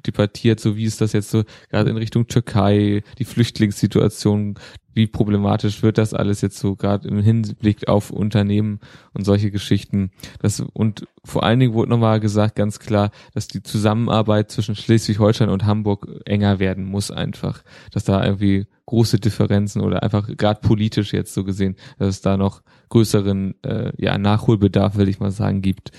debattiert, 0.06 0.58
so 0.58 0.76
wie 0.76 0.84
ist 0.84 1.00
das 1.00 1.12
jetzt 1.12 1.30
so 1.30 1.44
gerade 1.68 1.90
in 1.90 1.96
Richtung 1.96 2.26
Türkei, 2.26 3.02
die 3.18 3.24
Flüchtlingssituation, 3.24 4.54
wie 4.98 5.06
problematisch 5.06 5.84
wird 5.84 5.96
das 5.96 6.12
alles 6.12 6.40
jetzt 6.40 6.58
so 6.58 6.74
gerade 6.74 7.06
im 7.06 7.20
Hinblick 7.20 7.86
auf 7.86 8.10
Unternehmen 8.10 8.80
und 9.14 9.24
solche 9.24 9.52
Geschichten. 9.52 10.10
Das 10.40 10.58
und 10.60 11.06
vor 11.24 11.44
allen 11.44 11.60
Dingen 11.60 11.72
wurde 11.72 11.90
nochmal 11.90 12.18
gesagt, 12.18 12.56
ganz 12.56 12.80
klar, 12.80 13.12
dass 13.32 13.46
die 13.46 13.62
Zusammenarbeit 13.62 14.50
zwischen 14.50 14.74
Schleswig-Holstein 14.74 15.50
und 15.50 15.64
Hamburg 15.64 16.08
enger 16.24 16.58
werden 16.58 16.84
muss 16.84 17.12
einfach, 17.12 17.62
dass 17.92 18.02
da 18.02 18.24
irgendwie 18.24 18.66
große 18.86 19.20
Differenzen 19.20 19.82
oder 19.82 20.02
einfach 20.02 20.26
gerade 20.36 20.60
politisch 20.60 21.12
jetzt 21.12 21.32
so 21.32 21.44
gesehen, 21.44 21.76
dass 22.00 22.08
es 22.08 22.20
da 22.20 22.36
noch 22.36 22.62
größeren 22.88 23.54
äh, 23.62 23.92
ja 23.98 24.18
Nachholbedarf, 24.18 24.96
will 24.96 25.08
ich 25.08 25.20
mal 25.20 25.30
sagen, 25.30 25.62
gibt, 25.62 25.92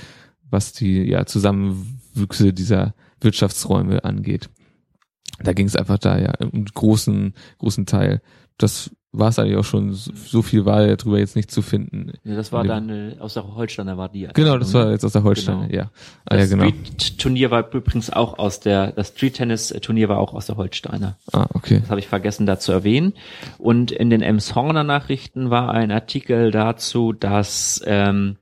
was 0.49 0.73
die 0.73 1.03
ja 1.03 1.25
Zusammenwüchse 1.25 2.51
dieser 2.51 2.95
Wirtschaftsräume 3.21 4.03
angeht. 4.03 4.49
Da 5.41 5.53
ging 5.53 5.67
es 5.67 5.77
einfach 5.77 5.99
da 5.99 6.19
ja 6.19 6.33
im 6.33 6.65
großen 6.65 7.33
großen 7.59 7.85
Teil. 7.85 8.21
Das 8.59 8.91
war 9.11 9.29
es 9.29 9.39
eigentlich 9.39 9.57
auch 9.57 9.63
schon. 9.63 9.93
So 9.93 10.43
viel 10.43 10.65
war 10.65 10.85
ja 10.85 10.95
drüber 10.95 11.17
jetzt 11.17 11.35
nicht 11.35 11.49
zu 11.49 11.63
finden. 11.63 12.11
Ja, 12.23 12.35
das 12.35 12.51
war 12.51 12.63
dann 12.63 12.89
äh, 12.89 13.15
aus 13.19 13.33
der 13.33 13.55
Holsteiner 13.55 13.97
war 13.97 14.07
die. 14.09 14.27
Genau, 14.35 14.59
das 14.59 14.71
war 14.75 14.91
jetzt 14.91 15.03
aus 15.03 15.13
der 15.13 15.23
Holstein, 15.23 15.61
Genau. 15.67 15.73
ja. 15.73 15.89
Ah, 16.25 16.35
ja, 16.35 16.41
Das 16.41 16.49
genau. 16.51 16.65
Street-Turnier 16.65 17.49
war 17.49 17.73
übrigens 17.73 18.11
auch 18.11 18.37
aus 18.37 18.59
der, 18.59 18.91
das 18.91 19.07
Street-Tennis-Turnier 19.07 20.09
war 20.09 20.19
auch 20.19 20.35
aus 20.35 20.45
der 20.45 20.57
Holsteiner. 20.57 21.17
Ah, 21.33 21.47
okay. 21.55 21.79
Das 21.79 21.89
habe 21.89 21.99
ich 21.99 22.07
vergessen 22.07 22.45
da 22.45 22.59
zu 22.59 22.71
erwähnen. 22.71 23.13
Und 23.57 23.91
in 23.91 24.11
den 24.11 24.21
Emshorner 24.21 24.83
Nachrichten 24.83 25.49
war 25.49 25.71
ein 25.71 25.89
Artikel 25.89 26.51
dazu, 26.51 27.11
dass 27.11 27.81
ähm, 27.87 28.35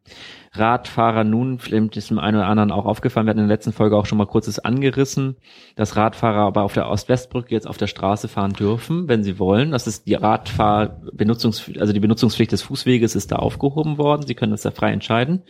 Radfahrer 0.54 1.24
nun, 1.24 1.60
vielleicht 1.60 1.98
ist 1.98 2.10
dem 2.10 2.20
einen 2.20 2.38
oder 2.38 2.48
anderen 2.48 2.72
auch 2.72 2.86
aufgefallen, 2.86 3.28
wir 3.28 3.32
hatten 3.32 3.40
in 3.40 3.48
der 3.48 3.56
letzten 3.56 3.74
Folge 3.74 3.98
auch 3.98 4.06
schon 4.06 4.18
mal 4.18 4.26
kurzes 4.26 4.60
angerissen, 4.60 5.38
dass 5.76 5.96
Radfahrer 5.96 6.42
aber 6.42 6.64
auf 6.64 6.74
der 6.74 6.90
Ost-West-Brücke 6.90 7.54
jetzt 7.54 7.68
auf 7.68 7.78
der 7.78 7.88
Straße 7.88 8.28
fahren 8.28 8.54
dürfen, 8.54 9.08
wenn 9.08 9.24
sie 9.24 9.40
wollen. 9.40 9.72
Das 9.72 9.88
ist 9.88 10.08
die 10.08 10.16
Radfahrbenutzungs, 10.16 11.72
also 11.80 11.94
die 11.94 12.00
Benutzungspflicht 12.00 12.52
des 12.52 12.62
Fußweges 12.62 13.16
ist 13.16 13.32
da 13.32 13.38
aufgehoben 13.38 13.98
worden. 13.98 14.26
Sie 14.26 14.36
können 14.36 14.52
das 14.52 14.62
da 14.62 14.72
frei 14.72 14.92
entscheiden. 14.92 15.44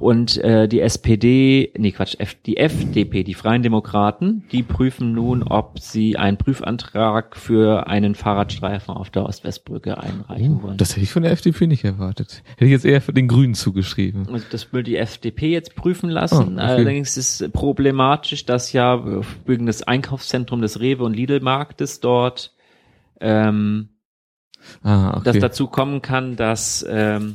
Und 0.00 0.38
äh, 0.38 0.66
die 0.66 0.80
SPD, 0.80 1.72
nee 1.76 1.92
Quatsch, 1.92 2.16
F, 2.18 2.34
die 2.46 2.56
FDP, 2.56 3.22
die 3.22 3.34
Freien 3.34 3.62
Demokraten, 3.62 4.44
die 4.50 4.62
prüfen 4.62 5.12
nun, 5.12 5.42
ob 5.42 5.78
sie 5.78 6.16
einen 6.16 6.38
Prüfantrag 6.38 7.36
für 7.36 7.86
einen 7.86 8.14
Fahrradstreifen 8.14 8.94
auf 8.94 9.10
der 9.10 9.26
Ost-West-Brücke 9.26 9.98
einreichen 9.98 10.62
wollen. 10.62 10.74
Oh, 10.74 10.76
Das 10.78 10.92
hätte 10.92 11.02
ich 11.02 11.12
von 11.12 11.22
der 11.22 11.32
FDP 11.32 11.66
nicht 11.66 11.84
erwartet. 11.84 12.42
Hätte 12.52 12.64
ich 12.64 12.70
jetzt 12.70 12.86
eher 12.86 13.02
für 13.02 13.12
den 13.12 13.28
Grünen 13.28 13.52
zugeschrieben. 13.54 14.26
Also 14.32 14.46
das 14.50 14.72
will 14.72 14.82
die 14.82 14.96
FDP 14.96 15.50
jetzt 15.52 15.74
prüfen 15.76 16.08
lassen. 16.08 16.36
Oh, 16.36 16.52
okay. 16.52 16.60
Allerdings 16.60 17.18
ist 17.18 17.42
es 17.42 17.50
problematisch, 17.52 18.46
dass 18.46 18.72
ja 18.72 19.04
wegen 19.44 19.66
des 19.66 19.82
Einkaufszentrum 19.82 20.62
des 20.62 20.80
Rewe 20.80 21.04
und 21.04 21.14
Lidl-Marktes 21.14 22.00
dort 22.00 22.54
ähm, 23.20 23.90
Ah, 24.82 25.16
okay. 25.16 25.24
dass 25.24 25.38
dazu 25.38 25.66
kommen 25.66 26.00
kann, 26.02 26.36
dass 26.36 26.84
ähm, 26.88 27.34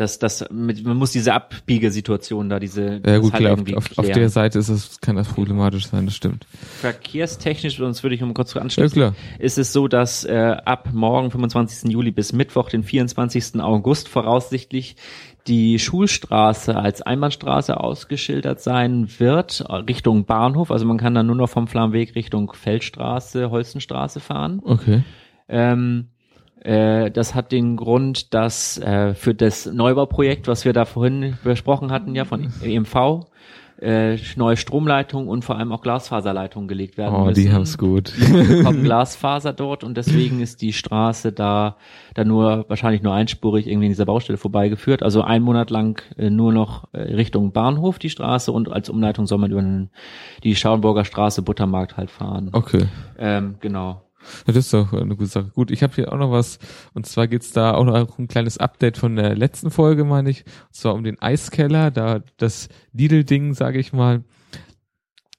dass 0.00 0.18
das 0.18 0.46
mit, 0.50 0.82
man 0.84 0.96
muss 0.96 1.12
diese 1.12 1.34
Abbiegesituation 1.34 2.48
da 2.48 2.58
diese 2.58 3.02
ja 3.04 3.18
gut, 3.18 3.34
halt 3.34 3.42
klar, 3.42 3.52
auf, 3.52 3.76
auf, 3.76 3.98
auf 3.98 4.10
der 4.10 4.30
Seite 4.30 4.58
ist 4.58 4.70
es, 4.70 5.00
kann 5.00 5.16
das 5.16 5.28
problematisch 5.28 5.88
sein, 5.88 6.06
das 6.06 6.16
stimmt. 6.16 6.46
verkehrstechnisch 6.80 7.76
sonst 7.76 8.02
würde 8.02 8.14
ich 8.14 8.22
um 8.22 8.32
kurz 8.32 8.54
Ja 8.54 8.62
anschließen 8.62 8.96
klar. 8.96 9.14
ist 9.38 9.58
es 9.58 9.72
so, 9.72 9.88
dass 9.88 10.24
äh, 10.24 10.56
ab 10.64 10.88
morgen 10.92 11.30
25. 11.30 11.92
Juli 11.92 12.10
bis 12.10 12.32
Mittwoch 12.32 12.70
den 12.70 12.82
24. 12.82 13.60
August 13.60 14.08
voraussichtlich 14.08 14.96
die 15.46 15.78
Schulstraße 15.78 16.76
als 16.76 17.02
Einbahnstraße 17.02 17.78
ausgeschildert 17.78 18.60
sein 18.60 19.08
wird 19.18 19.64
Richtung 19.68 20.24
Bahnhof. 20.24 20.70
Also 20.70 20.86
man 20.86 20.98
kann 20.98 21.14
dann 21.14 21.26
nur 21.26 21.36
noch 21.36 21.48
vom 21.48 21.66
Flammweg 21.66 22.14
Richtung 22.14 22.52
Feldstraße, 22.52 23.50
Holstenstraße 23.50 24.20
fahren. 24.20 24.60
Okay. 24.64 25.02
Ähm, 25.48 26.08
äh, 26.60 27.10
das 27.10 27.34
hat 27.34 27.52
den 27.52 27.76
Grund, 27.76 28.34
dass 28.34 28.78
äh, 28.78 29.14
für 29.14 29.34
das 29.34 29.66
Neubauprojekt, 29.66 30.48
was 30.48 30.64
wir 30.64 30.72
da 30.72 30.84
vorhin 30.84 31.38
besprochen 31.44 31.90
hatten, 31.92 32.14
ja 32.14 32.24
von 32.24 32.52
EMV, 32.62 33.26
äh, 33.80 34.18
neue 34.36 34.58
Stromleitungen 34.58 35.26
und 35.26 35.42
vor 35.42 35.56
allem 35.56 35.72
auch 35.72 35.80
Glasfaserleitungen 35.80 36.68
gelegt 36.68 36.98
werden 36.98 37.14
Oh, 37.14 37.24
müssen. 37.24 37.40
die 37.42 37.50
haben's 37.50 37.78
gut. 37.78 38.12
Glasfaser 38.82 39.54
dort 39.54 39.84
und 39.84 39.96
deswegen 39.96 40.40
ist 40.40 40.60
die 40.62 40.74
Straße 40.74 41.32
da 41.32 41.76
da 42.14 42.24
nur 42.24 42.66
wahrscheinlich 42.68 43.02
nur 43.02 43.14
einspurig 43.14 43.66
irgendwie 43.66 43.86
in 43.86 43.92
dieser 43.92 44.04
Baustelle 44.04 44.36
vorbeigeführt. 44.36 45.02
Also 45.02 45.22
ein 45.22 45.42
Monat 45.42 45.70
lang 45.70 46.02
äh, 46.18 46.28
nur 46.28 46.52
noch 46.52 46.88
äh, 46.92 47.00
Richtung 47.00 47.52
Bahnhof 47.52 47.98
die 47.98 48.10
Straße 48.10 48.52
und 48.52 48.70
als 48.70 48.90
Umleitung 48.90 49.26
soll 49.26 49.38
man 49.38 49.50
über 49.50 49.62
den, 49.62 49.88
die 50.44 50.54
Schauenburger 50.56 51.06
Straße 51.06 51.40
Buttermarkt 51.40 51.96
halt 51.96 52.10
fahren. 52.10 52.50
Okay. 52.52 52.86
Ähm, 53.18 53.54
genau. 53.60 54.02
Das 54.46 54.56
ist 54.56 54.72
doch 54.72 54.92
eine 54.92 55.16
gute 55.16 55.30
Sache. 55.30 55.50
Gut, 55.54 55.70
ich 55.70 55.82
habe 55.82 55.94
hier 55.94 56.12
auch 56.12 56.18
noch 56.18 56.30
was, 56.30 56.58
und 56.94 57.06
zwar 57.06 57.28
geht's 57.28 57.52
da 57.52 57.74
auch 57.74 57.84
noch 57.84 58.18
ein 58.18 58.28
kleines 58.28 58.58
Update 58.58 58.98
von 58.98 59.16
der 59.16 59.36
letzten 59.36 59.70
Folge, 59.70 60.04
meine 60.04 60.30
ich. 60.30 60.44
Und 60.44 60.74
zwar 60.74 60.94
um 60.94 61.04
den 61.04 61.20
Eiskeller, 61.20 61.90
da 61.90 62.20
das 62.36 62.68
Lidl-Ding, 62.92 63.54
sage 63.54 63.78
ich 63.78 63.92
mal. 63.92 64.24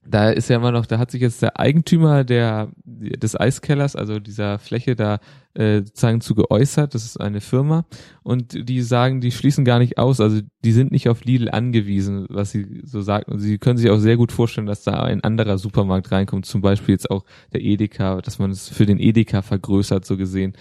Da 0.03 0.31
ist 0.31 0.49
ja 0.49 0.55
immer 0.55 0.71
noch, 0.71 0.87
da 0.87 0.97
hat 0.97 1.11
sich 1.11 1.21
jetzt 1.21 1.43
der 1.43 1.59
Eigentümer 1.59 2.23
der 2.23 2.69
des 2.85 3.39
Eiskellers, 3.39 3.95
also 3.95 4.19
dieser 4.19 4.57
Fläche 4.57 4.95
da 4.95 5.19
äh, 5.53 5.79
sozusagen 5.79 6.21
zu 6.21 6.35
geäußert. 6.35 6.93
Das 6.95 7.03
ist 7.05 7.19
eine 7.19 7.41
Firma 7.41 7.85
und 8.23 8.67
die 8.69 8.81
sagen, 8.81 9.21
die 9.21 9.31
schließen 9.31 9.65
gar 9.65 9.79
nicht 9.79 9.97
aus. 9.97 10.19
Also 10.21 10.41
die 10.63 10.71
sind 10.71 10.91
nicht 10.91 11.09
auf 11.09 11.23
Lidl 11.25 11.49
angewiesen, 11.49 12.25
was 12.29 12.51
sie 12.51 12.81
so 12.83 13.01
sagten. 13.01 13.31
Und 13.33 13.39
sie 13.39 13.57
können 13.57 13.77
sich 13.77 13.89
auch 13.89 13.97
sehr 13.97 14.17
gut 14.17 14.31
vorstellen, 14.31 14.67
dass 14.67 14.83
da 14.83 15.01
ein 15.03 15.23
anderer 15.23 15.57
Supermarkt 15.57 16.11
reinkommt, 16.11 16.45
zum 16.45 16.61
Beispiel 16.61 16.93
jetzt 16.93 17.09
auch 17.11 17.23
der 17.53 17.61
Edeka, 17.61 18.21
dass 18.21 18.39
man 18.39 18.51
es 18.51 18.69
für 18.69 18.85
den 18.85 18.99
Edeka 18.99 19.41
vergrößert, 19.41 20.05
so 20.05 20.17
gesehen. 20.17 20.53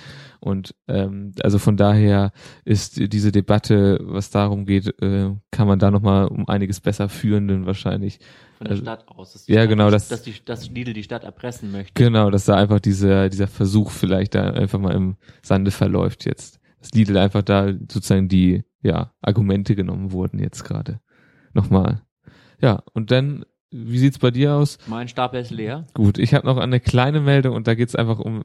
Und 0.42 0.74
ähm, 0.88 1.32
also 1.42 1.58
von 1.58 1.76
daher 1.76 2.32
ist 2.64 3.12
diese 3.12 3.30
Debatte, 3.30 3.98
was 4.02 4.30
darum 4.30 4.64
geht, 4.64 4.86
äh, 5.02 5.30
kann 5.50 5.68
man 5.68 5.78
da 5.78 5.90
nochmal 5.90 6.28
um 6.28 6.48
einiges 6.48 6.80
besser 6.80 7.10
führen, 7.10 7.46
denn 7.46 7.66
wahrscheinlich. 7.66 8.18
Von 8.56 8.64
der 8.66 8.70
Also- 8.72 8.82
Stadt 8.82 9.08
aus. 9.08 9.32
Dass 9.34 9.46
Ja, 9.48 9.56
Stadt, 9.60 9.68
genau, 9.68 9.90
Dass, 9.90 10.08
das- 10.08 10.18
dass, 10.20 10.22
die, 10.22 10.34
dass 10.44 10.70
Lidl 10.70 10.94
die 10.94 11.02
Stadt 11.02 11.24
erpressen 11.24 11.70
möchte. 11.72 11.92
Genau, 11.94 12.30
dass 12.30 12.46
da 12.46 12.54
einfach 12.56 12.80
dieser, 12.80 13.28
dieser 13.28 13.48
Versuch 13.48 13.90
vielleicht 13.90 14.34
da 14.34 14.50
einfach 14.50 14.78
mal 14.80 14.94
im 14.94 15.16
Sande 15.42 15.70
verläuft 15.70 16.24
jetzt. 16.24 16.60
Dass 16.80 16.92
Lidl 16.92 17.16
einfach 17.18 17.42
da 17.42 17.72
sozusagen 17.72 18.28
die, 18.28 18.64
ja, 18.82 19.12
Argumente 19.20 19.76
genommen 19.76 20.12
wurden 20.12 20.38
jetzt 20.38 20.64
gerade. 20.64 21.00
Nochmal. 21.52 22.02
Ja, 22.60 22.82
und 22.92 23.10
dann, 23.10 23.44
wie 23.70 23.98
sieht's 23.98 24.18
bei 24.18 24.30
dir 24.30 24.54
aus? 24.54 24.78
Mein 24.86 25.08
Stapel 25.08 25.40
ist 25.40 25.50
leer. 25.50 25.86
Gut, 25.94 26.18
ich 26.18 26.34
habe 26.34 26.46
noch 26.46 26.56
eine 26.56 26.80
kleine 26.80 27.20
Meldung 27.20 27.54
und 27.54 27.66
da 27.66 27.74
geht's 27.74 27.94
einfach 27.94 28.18
um, 28.18 28.44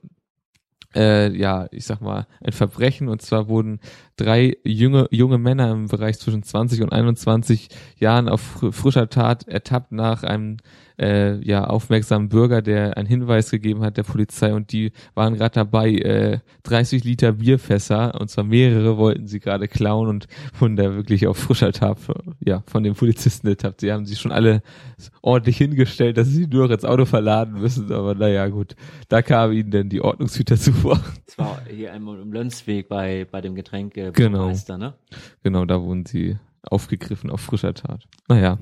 äh, 0.95 1.35
ja, 1.35 1.67
ich 1.71 1.85
sag 1.85 2.01
mal, 2.01 2.27
ein 2.43 2.53
Verbrechen. 2.53 3.07
Und 3.09 3.21
zwar 3.21 3.47
wurden 3.47 3.79
drei 4.15 4.57
junge, 4.63 5.07
junge 5.11 5.37
Männer 5.37 5.71
im 5.71 5.87
Bereich 5.87 6.19
zwischen 6.19 6.43
20 6.43 6.81
und 6.81 6.93
21 6.93 7.69
Jahren 7.97 8.29
auf 8.29 8.41
fr 8.41 8.71
frischer 8.71 9.09
Tat 9.09 9.47
ertappt 9.47 9.91
nach 9.91 10.23
einem 10.23 10.57
äh, 10.99 11.37
ja, 11.45 11.65
aufmerksamen 11.65 12.29
Bürger, 12.29 12.61
der 12.61 12.97
einen 12.97 13.07
Hinweis 13.07 13.51
gegeben 13.51 13.81
hat 13.81 13.97
der 13.97 14.03
Polizei 14.03 14.53
und 14.53 14.71
die 14.71 14.91
waren 15.13 15.35
gerade 15.35 15.55
dabei, 15.55 15.91
äh, 15.91 16.39
30 16.63 17.03
Liter 17.03 17.33
Bierfässer, 17.33 18.19
und 18.19 18.29
zwar 18.29 18.43
mehrere 18.43 18.97
wollten 18.97 19.27
sie 19.27 19.39
gerade 19.39 19.67
klauen 19.67 20.07
und 20.07 20.27
wurden 20.59 20.75
da 20.75 20.95
wirklich 20.95 21.27
auf 21.27 21.37
frischer 21.37 21.71
Tat 21.71 21.97
ja, 22.39 22.63
von 22.67 22.83
den 22.83 22.95
Polizisten 22.95 23.47
ertappt. 23.47 23.81
Sie 23.81 23.91
haben 23.91 24.05
sich 24.05 24.19
schon 24.19 24.31
alle 24.31 24.61
ordentlich 25.21 25.57
hingestellt, 25.57 26.17
dass 26.17 26.27
sie 26.27 26.47
nur 26.47 26.67
noch 26.67 26.73
ins 26.73 26.85
Auto 26.85 27.05
verladen 27.05 27.59
müssen, 27.59 27.91
aber 27.91 28.15
naja, 28.15 28.47
gut. 28.47 28.75
Da 29.09 29.21
kam 29.21 29.51
ihnen 29.51 29.71
denn 29.71 29.89
die 29.89 30.01
Ordnungshüter 30.01 30.55
zuvor. 30.93 31.13
Das 31.25 31.37
war 31.37 31.61
hier 31.69 31.93
einmal 31.93 32.19
im 32.19 32.31
Lönzweg 32.31 32.87
bei, 32.89 33.25
bei 33.29 33.41
dem 33.41 33.55
Getränke 33.55 34.11
Genau. 34.11 34.47
Meister, 34.47 34.77
ne? 34.77 34.93
Genau, 35.43 35.65
da 35.65 35.81
wurden 35.81 36.05
sie 36.05 36.37
aufgegriffen 36.69 37.29
auf 37.29 37.41
frischer 37.41 37.73
Tat. 37.73 38.03
Naja. 38.27 38.57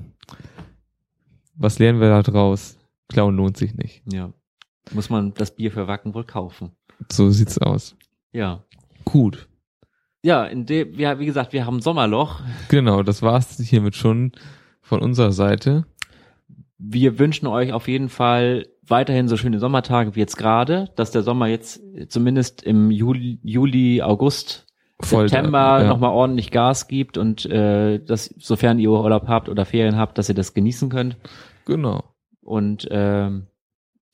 Was 1.56 1.78
lernen 1.78 2.00
wir 2.00 2.08
da 2.08 2.22
draus? 2.22 2.76
Klauen 3.08 3.36
lohnt 3.36 3.56
sich 3.56 3.74
nicht. 3.74 4.02
Ja. 4.12 4.32
Muss 4.92 5.08
man 5.10 5.32
das 5.34 5.54
Bier 5.54 5.70
für 5.70 5.86
Wacken 5.86 6.14
wohl 6.14 6.24
kaufen. 6.24 6.72
So 7.10 7.30
sieht's 7.30 7.58
aus. 7.58 7.96
Ja. 8.32 8.64
Gut. 9.04 9.48
Ja, 10.22 10.44
in 10.44 10.66
dem, 10.66 10.94
ja, 10.98 11.18
wie 11.18 11.26
gesagt, 11.26 11.52
wir 11.52 11.66
haben 11.66 11.80
Sommerloch. 11.80 12.40
Genau, 12.68 13.02
das 13.02 13.22
war's 13.22 13.58
hiermit 13.58 13.94
schon 13.94 14.32
von 14.80 15.00
unserer 15.00 15.32
Seite. 15.32 15.84
wir 16.78 17.18
wünschen 17.18 17.46
euch 17.46 17.72
auf 17.72 17.88
jeden 17.88 18.08
Fall 18.08 18.66
weiterhin 18.88 19.28
so 19.28 19.36
schöne 19.36 19.58
Sommertage 19.58 20.14
wie 20.14 20.20
jetzt 20.20 20.36
gerade, 20.36 20.90
dass 20.96 21.10
der 21.10 21.22
Sommer 21.22 21.46
jetzt 21.46 21.80
zumindest 22.08 22.62
im 22.62 22.90
Juli, 22.90 23.38
Juli 23.42 24.02
August, 24.02 24.66
Voll, 25.00 25.28
September 25.28 25.82
ja. 25.82 25.88
nochmal 25.88 26.10
ordentlich 26.10 26.50
Gas 26.50 26.86
gibt 26.88 27.18
und 27.18 27.46
äh, 27.46 27.98
dass, 27.98 28.34
sofern 28.38 28.78
ihr 28.78 28.90
Urlaub 28.90 29.26
habt 29.26 29.48
oder 29.48 29.64
Ferien 29.64 29.96
habt, 29.96 30.18
dass 30.18 30.28
ihr 30.28 30.34
das 30.34 30.54
genießen 30.54 30.88
könnt. 30.88 31.16
Genau. 31.66 32.04
Und 32.42 32.86
ähm, 32.90 33.46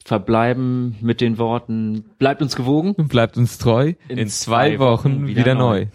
verbleiben 0.04 0.96
mit 1.00 1.20
den 1.20 1.38
Worten, 1.38 2.04
bleibt 2.18 2.40
uns 2.40 2.56
gewogen. 2.56 2.94
Bleibt 3.08 3.36
uns 3.36 3.58
treu. 3.58 3.94
In 4.08 4.18
In, 4.18 4.28
zwei, 4.28 4.78
Wochen, 4.78 5.26
wieder, 5.26 5.54
neu. 5.54 5.86